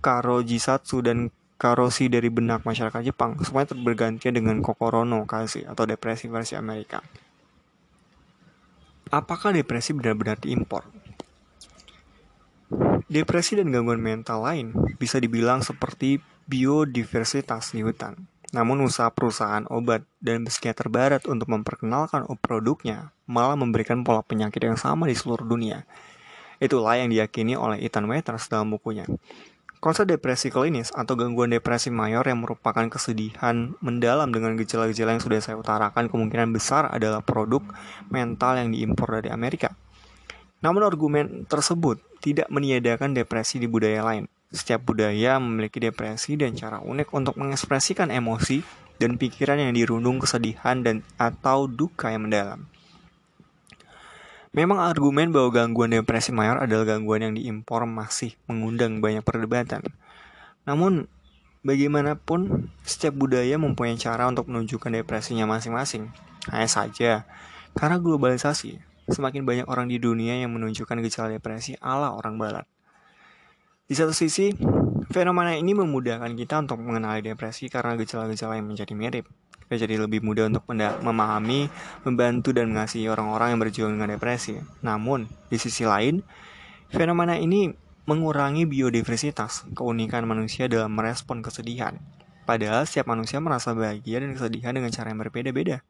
Karojisatsu, 0.00 1.04
dan 1.04 1.28
karosi 1.54 2.12
dari 2.12 2.28
benak 2.28 2.66
masyarakat 2.66 3.00
Jepang, 3.00 3.38
semuanya 3.40 3.72
bergantian 3.78 4.34
dengan 4.34 4.60
kokorono 4.60 5.24
kasi 5.24 5.64
atau 5.64 5.88
depresi 5.88 6.28
versi 6.28 6.58
Amerika. 6.58 7.00
Apakah 9.08 9.54
depresi 9.54 9.94
benar-benar 9.94 10.42
diimpor? 10.42 10.84
Depresi 13.06 13.54
dan 13.54 13.70
gangguan 13.70 14.02
mental 14.02 14.42
lain 14.42 14.74
bisa 14.98 15.22
dibilang 15.22 15.62
seperti 15.62 16.18
biodiversitas 16.48 17.72
di 17.72 17.84
hutan. 17.84 18.33
Namun 18.54 18.86
usaha 18.86 19.10
perusahaan 19.10 19.66
obat 19.66 20.06
dan 20.22 20.46
psikiater 20.46 20.86
barat 20.86 21.26
untuk 21.26 21.50
memperkenalkan 21.50 22.22
produknya 22.38 23.10
malah 23.26 23.58
memberikan 23.58 24.06
pola 24.06 24.22
penyakit 24.22 24.62
yang 24.62 24.78
sama 24.78 25.10
di 25.10 25.18
seluruh 25.18 25.42
dunia. 25.42 25.82
Itulah 26.62 27.02
yang 27.02 27.10
diyakini 27.10 27.58
oleh 27.58 27.82
Ethan 27.82 28.06
Waters 28.06 28.46
dalam 28.46 28.70
bukunya. 28.70 29.10
Konsep 29.82 30.08
depresi 30.08 30.48
klinis 30.48 30.88
atau 30.96 31.12
gangguan 31.12 31.52
depresi 31.52 31.92
mayor 31.92 32.24
yang 32.24 32.40
merupakan 32.40 32.88
kesedihan 32.88 33.76
mendalam 33.84 34.32
dengan 34.32 34.56
gejala-gejala 34.56 35.18
yang 35.18 35.20
sudah 35.20 35.44
saya 35.44 35.60
utarakan 35.60 36.08
kemungkinan 36.08 36.56
besar 36.56 36.88
adalah 36.88 37.20
produk 37.20 37.60
mental 38.08 38.56
yang 38.56 38.72
diimpor 38.72 39.20
dari 39.20 39.28
Amerika. 39.28 39.76
Namun 40.64 40.88
argumen 40.88 41.44
tersebut 41.44 42.00
tidak 42.24 42.48
meniadakan 42.48 43.12
depresi 43.12 43.60
di 43.60 43.68
budaya 43.68 44.00
lain. 44.00 44.24
Setiap 44.54 44.86
budaya 44.86 45.42
memiliki 45.42 45.82
depresi 45.82 46.38
dan 46.38 46.54
cara 46.54 46.78
unik 46.78 47.10
untuk 47.10 47.34
mengekspresikan 47.34 48.14
emosi 48.14 48.62
dan 49.02 49.18
pikiran 49.18 49.58
yang 49.58 49.74
dirundung 49.74 50.22
kesedihan 50.22 50.78
dan 50.86 51.02
atau 51.18 51.66
duka 51.66 52.14
yang 52.14 52.30
mendalam. 52.30 52.70
Memang 54.54 54.78
argumen 54.78 55.34
bahwa 55.34 55.50
gangguan 55.50 55.90
depresi 55.90 56.30
mayor 56.30 56.62
adalah 56.62 56.86
gangguan 56.94 57.26
yang 57.26 57.34
diimpor 57.34 57.82
masih 57.90 58.38
mengundang 58.46 59.02
banyak 59.02 59.26
perdebatan. 59.26 59.82
Namun, 60.62 61.10
bagaimanapun, 61.66 62.70
setiap 62.86 63.18
budaya 63.18 63.58
mempunyai 63.58 63.98
cara 63.98 64.30
untuk 64.30 64.46
menunjukkan 64.46 65.02
depresinya 65.02 65.50
masing-masing. 65.50 66.14
Hanya 66.54 66.70
saja, 66.70 67.26
karena 67.74 67.98
globalisasi, 67.98 68.78
semakin 69.10 69.42
banyak 69.42 69.66
orang 69.66 69.90
di 69.90 69.98
dunia 69.98 70.38
yang 70.38 70.54
menunjukkan 70.54 71.02
gejala 71.02 71.34
depresi 71.34 71.74
ala 71.82 72.14
orang 72.14 72.38
barat. 72.38 72.66
Di 73.84 73.94
satu 73.96 74.16
sisi, 74.16 74.48
fenomena 75.12 75.52
ini 75.52 75.76
memudahkan 75.76 76.32
kita 76.32 76.64
untuk 76.64 76.80
mengenali 76.80 77.20
depresi 77.20 77.68
karena 77.68 77.94
gejala-gejala 78.00 78.56
yang 78.56 78.72
menjadi 78.72 78.96
mirip 78.96 79.28
jadi 79.76 79.96
lebih 79.98 80.20
mudah 80.22 80.48
untuk 80.50 80.64
memahami, 81.02 81.68
membantu 82.06 82.54
dan 82.54 82.70
mengasihi 82.70 83.08
orang-orang 83.10 83.54
yang 83.54 83.60
berjuang 83.60 83.92
dengan 83.96 84.16
depresi. 84.16 84.58
Namun, 84.84 85.26
di 85.50 85.56
sisi 85.58 85.88
lain, 85.88 86.22
fenomena 86.92 87.34
ini 87.38 87.72
mengurangi 88.04 88.68
biodiversitas, 88.68 89.64
keunikan 89.72 90.28
manusia 90.28 90.68
dalam 90.68 90.92
merespon 90.92 91.40
kesedihan. 91.40 91.96
Padahal 92.44 92.84
setiap 92.84 93.08
manusia 93.08 93.40
merasa 93.40 93.72
bahagia 93.72 94.20
dan 94.20 94.36
kesedihan 94.36 94.76
dengan 94.76 94.92
cara 94.92 95.08
yang 95.08 95.20
berbeda-beda. 95.24 95.80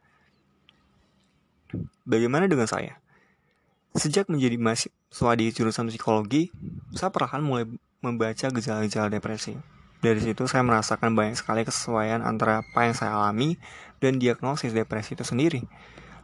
Bagaimana 2.07 2.47
dengan 2.47 2.71
saya? 2.71 3.03
Sejak 3.95 4.27
menjadi 4.27 4.59
mahasiswa 4.59 5.33
di 5.39 5.55
jurusan 5.55 5.87
psikologi, 5.87 6.51
saya 6.99 7.15
perlahan 7.15 7.39
mulai 7.39 7.63
membaca 8.03 8.51
gejala-gejala 8.51 9.07
depresi. 9.07 9.55
Dari 10.03 10.19
situ 10.19 10.51
saya 10.51 10.67
merasakan 10.67 11.15
banyak 11.15 11.39
sekali 11.39 11.63
kesesuaian 11.63 12.19
antara 12.27 12.67
apa 12.67 12.91
yang 12.91 12.99
saya 12.99 13.15
alami 13.15 13.55
dan 14.03 14.19
diagnosis 14.19 14.75
depresi 14.75 15.15
itu 15.15 15.23
sendiri. 15.23 15.63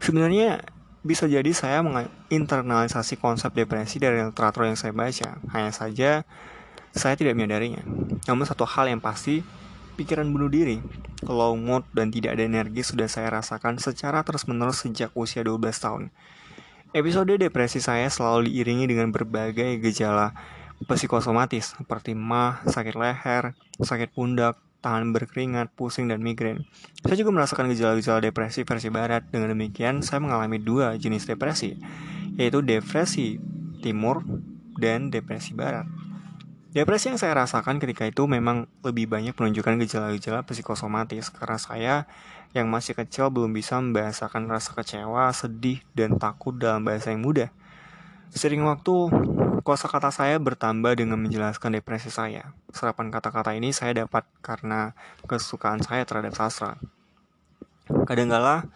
Sebenarnya 0.02 0.66
bisa 1.06 1.30
jadi 1.30 1.46
saya 1.54 1.78
menginternalisasi 1.87 3.22
konsep 3.22 3.54
depresi 3.54 4.02
dari 4.02 4.18
literatur 4.18 4.66
yang 4.66 4.74
saya 4.74 4.90
baca. 4.90 5.38
Hanya 5.54 5.70
saja 5.70 6.26
saya 6.90 7.14
tidak 7.14 7.38
menyadarinya. 7.38 7.87
Namun 8.26 8.50
satu 8.50 8.66
hal 8.66 8.90
yang 8.90 8.98
pasti, 8.98 9.46
pikiran 9.94 10.26
bunuh 10.26 10.50
diri, 10.50 10.83
low 11.22 11.54
mood, 11.54 11.87
dan 11.94 12.11
tidak 12.11 12.35
ada 12.35 12.50
energi 12.50 12.83
sudah 12.83 13.06
saya 13.06 13.30
rasakan 13.30 13.78
secara 13.78 14.26
terus-menerus 14.26 14.83
sejak 14.83 15.14
usia 15.14 15.46
12 15.46 15.70
tahun. 15.78 16.11
Episode 16.90 17.38
depresi 17.38 17.79
saya 17.79 18.11
selalu 18.11 18.50
diiringi 18.50 18.90
dengan 18.90 19.14
berbagai 19.14 19.79
gejala 19.79 20.35
psikosomatis 20.90 21.79
seperti 21.79 22.18
mah, 22.18 22.66
sakit 22.66 22.98
leher, 22.98 23.55
sakit 23.79 24.11
pundak, 24.11 24.59
tangan 24.83 25.14
berkeringat, 25.14 25.70
pusing, 25.79 26.11
dan 26.11 26.18
migrain. 26.18 26.66
Saya 27.07 27.14
juga 27.14 27.31
merasakan 27.31 27.70
gejala-gejala 27.70 28.18
depresi 28.18 28.66
versi 28.66 28.90
barat. 28.90 29.22
Dengan 29.31 29.55
demikian, 29.55 30.03
saya 30.03 30.18
mengalami 30.18 30.59
dua 30.59 30.98
jenis 30.98 31.31
depresi, 31.31 31.79
yaitu 32.35 32.59
depresi 32.59 33.38
timur 33.79 34.26
dan 34.74 35.14
depresi 35.14 35.55
barat. 35.55 35.87
Depresi 36.74 37.14
yang 37.14 37.22
saya 37.22 37.38
rasakan 37.38 37.79
ketika 37.79 38.03
itu 38.03 38.26
memang 38.26 38.66
lebih 38.83 39.07
banyak 39.07 39.38
menunjukkan 39.38 39.79
gejala-gejala 39.87 40.42
psikosomatis 40.42 41.31
karena 41.31 41.59
saya 41.59 41.94
yang 42.56 42.66
masih 42.66 42.98
kecil 42.98 43.30
belum 43.30 43.54
bisa 43.54 43.78
membahasakan 43.78 44.50
rasa 44.50 44.74
kecewa, 44.74 45.30
sedih, 45.30 45.82
dan 45.94 46.18
takut 46.18 46.56
dalam 46.56 46.82
bahasa 46.82 47.14
yang 47.14 47.22
mudah. 47.22 47.50
Sering 48.30 48.62
waktu, 48.62 49.10
Kuasa 49.60 49.92
kata 49.92 50.08
saya 50.08 50.40
bertambah 50.40 50.96
dengan 50.96 51.20
menjelaskan 51.20 51.76
depresi 51.76 52.08
saya. 52.08 52.56
Serapan 52.72 53.12
kata-kata 53.12 53.52
ini 53.52 53.76
saya 53.76 53.92
dapat 53.92 54.24
karena 54.40 54.96
kesukaan 55.28 55.84
saya 55.84 56.08
terhadap 56.08 56.32
sastra. 56.32 56.80
Kadangkala 58.08 58.72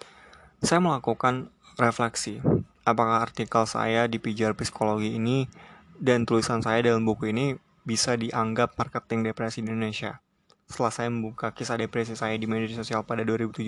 saya 0.60 0.84
melakukan 0.84 1.48
refleksi. 1.80 2.44
Apakah 2.84 3.24
artikel 3.24 3.64
saya 3.64 4.04
di 4.12 4.20
pijar 4.20 4.52
psikologi 4.52 5.16
ini 5.16 5.48
dan 5.96 6.28
tulisan 6.28 6.60
saya 6.60 6.84
dalam 6.84 7.08
buku 7.08 7.32
ini 7.32 7.56
bisa 7.88 8.12
dianggap 8.20 8.76
marketing 8.76 9.24
depresi 9.32 9.64
di 9.64 9.72
Indonesia? 9.72 10.23
Setelah 10.74 10.90
saya 10.90 11.06
membuka 11.06 11.54
kisah 11.54 11.78
depresi 11.78 12.18
saya 12.18 12.34
di 12.34 12.50
media 12.50 12.66
sosial 12.74 13.06
pada 13.06 13.22
2017, 13.22 13.62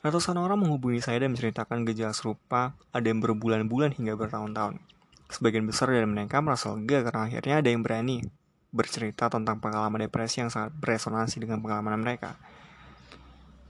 ratusan 0.00 0.40
orang 0.40 0.64
menghubungi 0.64 1.04
saya 1.04 1.20
dan 1.20 1.36
menceritakan 1.36 1.84
gejala 1.84 2.16
serupa 2.16 2.72
ada 2.96 3.12
yang 3.12 3.20
berbulan-bulan 3.20 4.00
hingga 4.00 4.16
bertahun-tahun. 4.16 4.80
Sebagian 5.28 5.68
besar 5.68 5.92
dari 5.92 6.08
mereka 6.08 6.40
merasa 6.40 6.72
lega 6.72 7.04
karena 7.04 7.28
akhirnya 7.28 7.60
ada 7.60 7.68
yang 7.68 7.84
berani 7.84 8.24
bercerita 8.72 9.28
tentang 9.28 9.60
pengalaman 9.60 10.08
depresi 10.08 10.40
yang 10.40 10.48
sangat 10.48 10.72
beresonansi 10.80 11.44
dengan 11.44 11.60
pengalaman 11.60 12.00
mereka. 12.00 12.40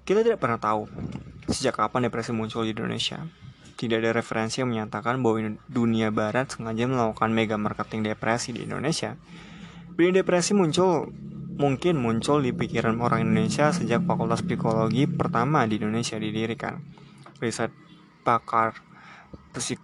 Kita 0.07 0.23
tidak 0.23 0.39
pernah 0.39 0.63
tahu 0.63 0.87
sejak 1.51 1.75
kapan 1.75 2.07
depresi 2.07 2.31
muncul 2.31 2.63
di 2.63 2.71
Indonesia. 2.71 3.19
Tidak 3.75 3.99
ada 3.99 4.15
referensi 4.15 4.63
yang 4.63 4.71
menyatakan 4.71 5.19
bahwa 5.19 5.59
dunia 5.67 6.15
barat 6.15 6.55
sengaja 6.55 6.87
melakukan 6.87 7.35
mega 7.35 7.59
marketing 7.59 8.15
depresi 8.15 8.55
di 8.55 8.63
Indonesia. 8.63 9.19
Bila 9.99 10.23
depresi 10.23 10.55
muncul 10.55 11.11
mungkin 11.57 12.01
muncul 12.01 12.41
di 12.41 12.53
pikiran 12.53 13.01
orang 13.01 13.29
Indonesia 13.29 13.73
sejak 13.73 14.05
Fakultas 14.05 14.41
Psikologi 14.45 15.05
pertama 15.11 15.65
di 15.69 15.77
Indonesia 15.81 16.17
didirikan. 16.17 16.81
Riset 17.39 17.73
pakar 18.23 18.79
psik 19.53 19.81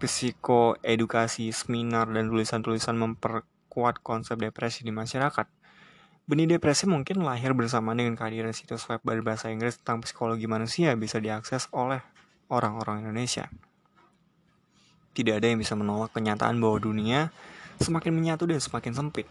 psikoedukasi, 0.00 1.52
seminar, 1.52 2.08
dan 2.08 2.32
tulisan-tulisan 2.32 2.96
memperkuat 2.96 4.00
konsep 4.00 4.40
depresi 4.40 4.80
di 4.80 4.88
masyarakat. 4.88 5.44
Benih 6.24 6.56
depresi 6.56 6.88
mungkin 6.88 7.20
lahir 7.20 7.52
bersama 7.52 7.92
dengan 7.92 8.16
kehadiran 8.16 8.56
situs 8.56 8.88
web 8.88 9.04
berbahasa 9.04 9.52
Inggris 9.52 9.76
tentang 9.82 10.00
psikologi 10.00 10.48
manusia 10.48 10.96
bisa 10.96 11.20
diakses 11.20 11.68
oleh 11.76 12.00
orang-orang 12.48 13.04
Indonesia. 13.04 13.52
tidak 15.10 15.42
ada 15.42 15.46
yang 15.50 15.58
bisa 15.58 15.74
menolak 15.74 16.14
kenyataan 16.14 16.62
bahwa 16.62 16.78
dunia 16.78 17.34
semakin 17.82 18.14
menyatu 18.14 18.46
dan 18.46 18.62
semakin 18.62 18.94
sempit. 18.94 19.26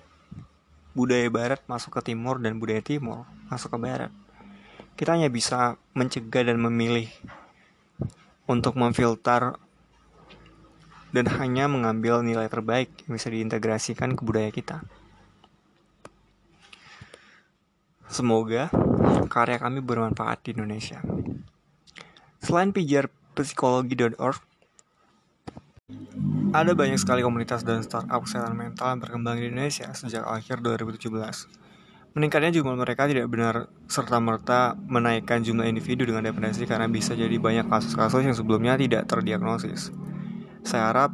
Budaya 0.99 1.31
barat 1.31 1.63
masuk 1.63 1.95
ke 1.95 2.11
timur 2.11 2.43
dan 2.43 2.59
budaya 2.59 2.83
timur 2.83 3.23
masuk 3.47 3.71
ke 3.71 3.77
barat. 3.79 4.11
Kita 4.99 5.15
hanya 5.15 5.31
bisa 5.31 5.79
mencegah 5.95 6.43
dan 6.43 6.59
memilih 6.59 7.07
untuk 8.51 8.75
memfilter 8.75 9.55
dan 11.15 11.25
hanya 11.39 11.71
mengambil 11.71 12.19
nilai 12.19 12.51
terbaik 12.51 12.91
yang 13.07 13.15
bisa 13.15 13.31
diintegrasikan 13.31 14.19
ke 14.19 14.21
budaya 14.27 14.51
kita. 14.51 14.83
Semoga 18.11 18.67
karya 19.31 19.61
kami 19.61 19.79
bermanfaat 19.79 20.43
di 20.43 20.57
Indonesia. 20.57 20.99
Selain 22.41 22.73
pijar 22.73 23.07
psikologi.org, 23.37 24.41
ada 26.49 26.73
banyak 26.73 26.97
sekali 26.97 27.21
komunitas 27.21 27.61
dan 27.61 27.85
startup 27.85 28.25
kesehatan 28.25 28.57
mental 28.57 28.89
yang 28.89 28.99
berkembang 29.05 29.37
di 29.37 29.53
Indonesia 29.53 29.93
sejak 29.93 30.25
akhir 30.25 30.65
2017. 30.65 31.13
Meningkatnya 32.17 32.49
jumlah 32.57 32.73
mereka 32.73 33.05
tidak 33.05 33.29
benar 33.29 33.69
serta-merta 33.85 34.73
menaikkan 34.89 35.45
jumlah 35.45 35.69
individu 35.69 36.09
dengan 36.09 36.25
depresi 36.25 36.65
karena 36.65 36.89
bisa 36.89 37.13
jadi 37.13 37.37
banyak 37.37 37.69
kasus-kasus 37.69 38.25
yang 38.25 38.33
sebelumnya 38.33 38.73
tidak 38.81 39.05
terdiagnosis. 39.05 39.93
Saya 40.65 40.89
harap 40.89 41.13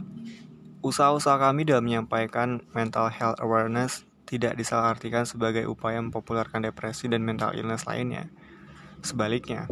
usaha-usaha 0.79 1.35
kami 1.35 1.67
dalam 1.67 1.83
menyampaikan 1.83 2.63
mental 2.71 3.11
health 3.11 3.35
awareness 3.43 4.07
tidak 4.23 4.55
disalahartikan 4.55 5.27
sebagai 5.27 5.67
upaya 5.67 5.99
mempopulerkan 5.99 6.63
depresi 6.63 7.11
dan 7.11 7.27
mental 7.27 7.51
illness 7.51 7.83
lainnya. 7.83 8.31
Sebaliknya, 9.05 9.69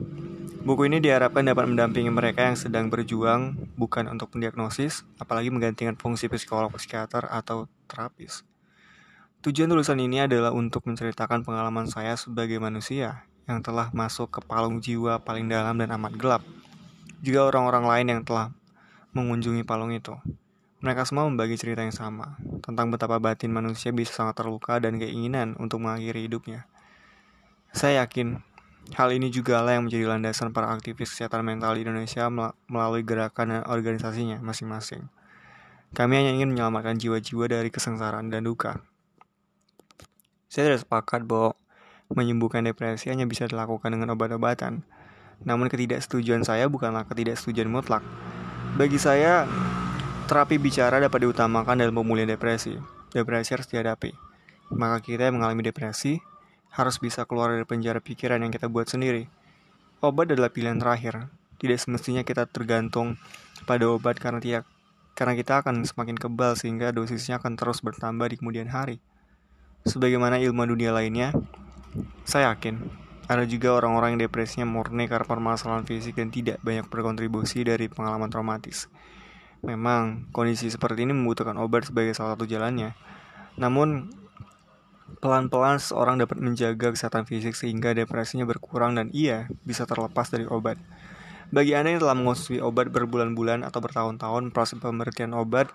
Buku 0.64 0.88
ini 0.88 1.04
diharapkan 1.04 1.44
dapat 1.44 1.68
mendampingi 1.68 2.08
mereka 2.08 2.48
yang 2.48 2.56
sedang 2.56 2.88
berjuang 2.88 3.68
bukan 3.76 4.08
untuk 4.08 4.32
mendiagnosis, 4.32 5.04
apalagi 5.20 5.52
menggantikan 5.52 6.00
fungsi 6.00 6.32
psikolog, 6.32 6.72
psikiater, 6.72 7.28
atau 7.28 7.68
terapis. 7.92 8.48
Tujuan 9.44 9.68
tulisan 9.68 10.00
ini 10.00 10.24
adalah 10.24 10.56
untuk 10.56 10.88
menceritakan 10.88 11.44
pengalaman 11.44 11.92
saya 11.92 12.16
sebagai 12.16 12.64
manusia 12.64 13.28
yang 13.44 13.60
telah 13.60 13.92
masuk 13.92 14.32
ke 14.32 14.40
palung 14.40 14.80
jiwa 14.80 15.20
paling 15.20 15.52
dalam 15.52 15.76
dan 15.84 15.92
amat 16.00 16.16
gelap. 16.16 16.44
Juga 17.20 17.44
orang-orang 17.44 17.84
lain 17.84 18.08
yang 18.08 18.22
telah 18.24 18.56
mengunjungi 19.12 19.68
palung 19.68 19.92
itu. 19.92 20.16
Mereka 20.80 21.04
semua 21.04 21.28
membagi 21.28 21.60
cerita 21.60 21.84
yang 21.84 21.92
sama 21.92 22.40
tentang 22.64 22.88
betapa 22.88 23.20
batin 23.20 23.52
manusia 23.52 23.92
bisa 23.92 24.16
sangat 24.16 24.40
terluka 24.40 24.80
dan 24.80 24.96
keinginan 24.96 25.60
untuk 25.60 25.84
mengakhiri 25.84 26.24
hidupnya. 26.24 26.72
Saya 27.76 28.08
yakin 28.08 28.40
Hal 28.92 29.16
ini 29.16 29.32
juga 29.32 29.64
lah 29.64 29.80
yang 29.80 29.88
menjadi 29.88 30.12
landasan 30.12 30.52
para 30.52 30.68
aktivis 30.68 31.16
kesehatan 31.16 31.48
mental 31.48 31.80
di 31.80 31.88
Indonesia 31.88 32.28
melalui 32.68 33.08
gerakan 33.08 33.48
dan 33.56 33.62
organisasinya 33.64 34.44
masing-masing. 34.44 35.08
Kami 35.96 36.14
hanya 36.20 36.36
ingin 36.36 36.52
menyelamatkan 36.52 37.00
jiwa-jiwa 37.00 37.48
dari 37.48 37.72
kesengsaraan 37.72 38.28
dan 38.28 38.44
duka. 38.44 38.84
Saya 40.52 40.74
tidak 40.74 40.84
sepakat 40.84 41.24
bahwa 41.24 41.56
menyembuhkan 42.12 42.62
depresi 42.68 43.08
hanya 43.08 43.24
bisa 43.24 43.48
dilakukan 43.48 43.88
dengan 43.88 44.12
obat-obatan. 44.14 44.84
Namun 45.48 45.72
ketidaksetujuan 45.72 46.44
saya 46.44 46.68
bukanlah 46.68 47.08
ketidaksetujuan 47.08 47.72
mutlak. 47.72 48.04
Bagi 48.76 49.00
saya, 49.00 49.48
terapi 50.28 50.60
bicara 50.60 51.00
dapat 51.00 51.24
diutamakan 51.24 51.80
dalam 51.80 51.96
pemulihan 51.96 52.30
depresi. 52.30 52.76
Depresi 53.14 53.54
harus 53.54 53.70
dihadapi. 53.70 54.12
Maka 54.74 54.98
kita 55.00 55.30
yang 55.30 55.40
mengalami 55.40 55.62
depresi 55.70 56.18
harus 56.74 56.98
bisa 56.98 57.30
keluar 57.30 57.54
dari 57.54 57.66
penjara 57.70 58.02
pikiran 58.02 58.42
yang 58.42 58.50
kita 58.50 58.66
buat 58.66 58.90
sendiri. 58.90 59.30
Obat 60.02 60.34
adalah 60.34 60.50
pilihan 60.50 60.82
terakhir. 60.82 61.30
Tidak 61.62 61.78
semestinya 61.80 62.26
kita 62.26 62.50
tergantung 62.50 63.16
pada 63.70 63.88
obat 63.88 64.20
karena 64.20 64.42
tiap 64.42 64.66
karena 65.14 65.38
kita 65.38 65.62
akan 65.62 65.86
semakin 65.86 66.18
kebal 66.18 66.58
sehingga 66.58 66.90
dosisnya 66.90 67.38
akan 67.38 67.54
terus 67.54 67.86
bertambah 67.86 68.26
di 68.34 68.36
kemudian 68.42 68.68
hari. 68.74 68.98
Sebagaimana 69.86 70.42
ilmu 70.42 70.66
dunia 70.74 70.90
lainnya, 70.90 71.30
saya 72.26 72.52
yakin 72.52 72.82
ada 73.30 73.46
juga 73.48 73.78
orang-orang 73.78 74.18
yang 74.18 74.28
depresinya 74.28 74.68
murni 74.68 75.08
karena 75.08 75.24
permasalahan 75.24 75.88
fisik 75.88 76.20
dan 76.20 76.34
tidak 76.34 76.60
banyak 76.60 76.90
berkontribusi 76.90 77.64
dari 77.64 77.88
pengalaman 77.88 78.28
traumatis. 78.28 78.92
Memang, 79.64 80.28
kondisi 80.36 80.68
seperti 80.68 81.08
ini 81.08 81.16
membutuhkan 81.16 81.56
obat 81.56 81.88
sebagai 81.88 82.12
salah 82.12 82.36
satu 82.36 82.44
jalannya. 82.44 83.00
Namun, 83.56 84.12
Pelan-pelan 85.24 85.80
seorang 85.80 86.20
dapat 86.20 86.36
menjaga 86.36 86.92
kesehatan 86.92 87.24
fisik 87.24 87.56
sehingga 87.56 87.96
depresinya 87.96 88.44
berkurang 88.44 89.00
dan 89.00 89.08
ia 89.16 89.48
bisa 89.64 89.88
terlepas 89.88 90.28
dari 90.28 90.44
obat. 90.44 90.76
Bagi 91.48 91.72
Anda 91.80 91.96
yang 91.96 92.04
telah 92.04 92.20
mengonsumsi 92.20 92.60
obat 92.60 92.92
berbulan-bulan 92.92 93.64
atau 93.64 93.80
bertahun-tahun, 93.80 94.52
proses 94.52 94.84
pemberian 94.84 95.32
obat 95.32 95.72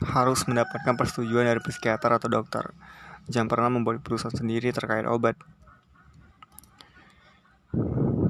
harus 0.00 0.48
mendapatkan 0.48 0.96
persetujuan 0.96 1.52
dari 1.52 1.60
psikiater 1.60 2.16
atau 2.16 2.32
dokter. 2.32 2.72
Jangan 3.28 3.52
pernah 3.52 3.68
membuat 3.76 4.00
keputusan 4.00 4.40
sendiri 4.40 4.72
terkait 4.72 5.04
obat. 5.04 5.36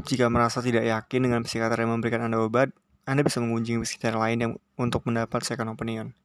Jika 0.03 0.27
merasa 0.27 0.59
tidak 0.59 0.83
yakin 0.83 1.23
dengan 1.23 1.47
psikiater 1.47 1.87
yang 1.87 1.95
memberikan 1.95 2.27
Anda 2.27 2.43
obat, 2.43 2.75
Anda 3.07 3.23
bisa 3.23 3.39
mengunjungi 3.39 3.87
psikiater 3.87 4.19
lain 4.19 4.39
yang 4.43 4.53
untuk 4.75 5.07
mendapat 5.07 5.47
second 5.47 5.71
opinion. 5.71 6.19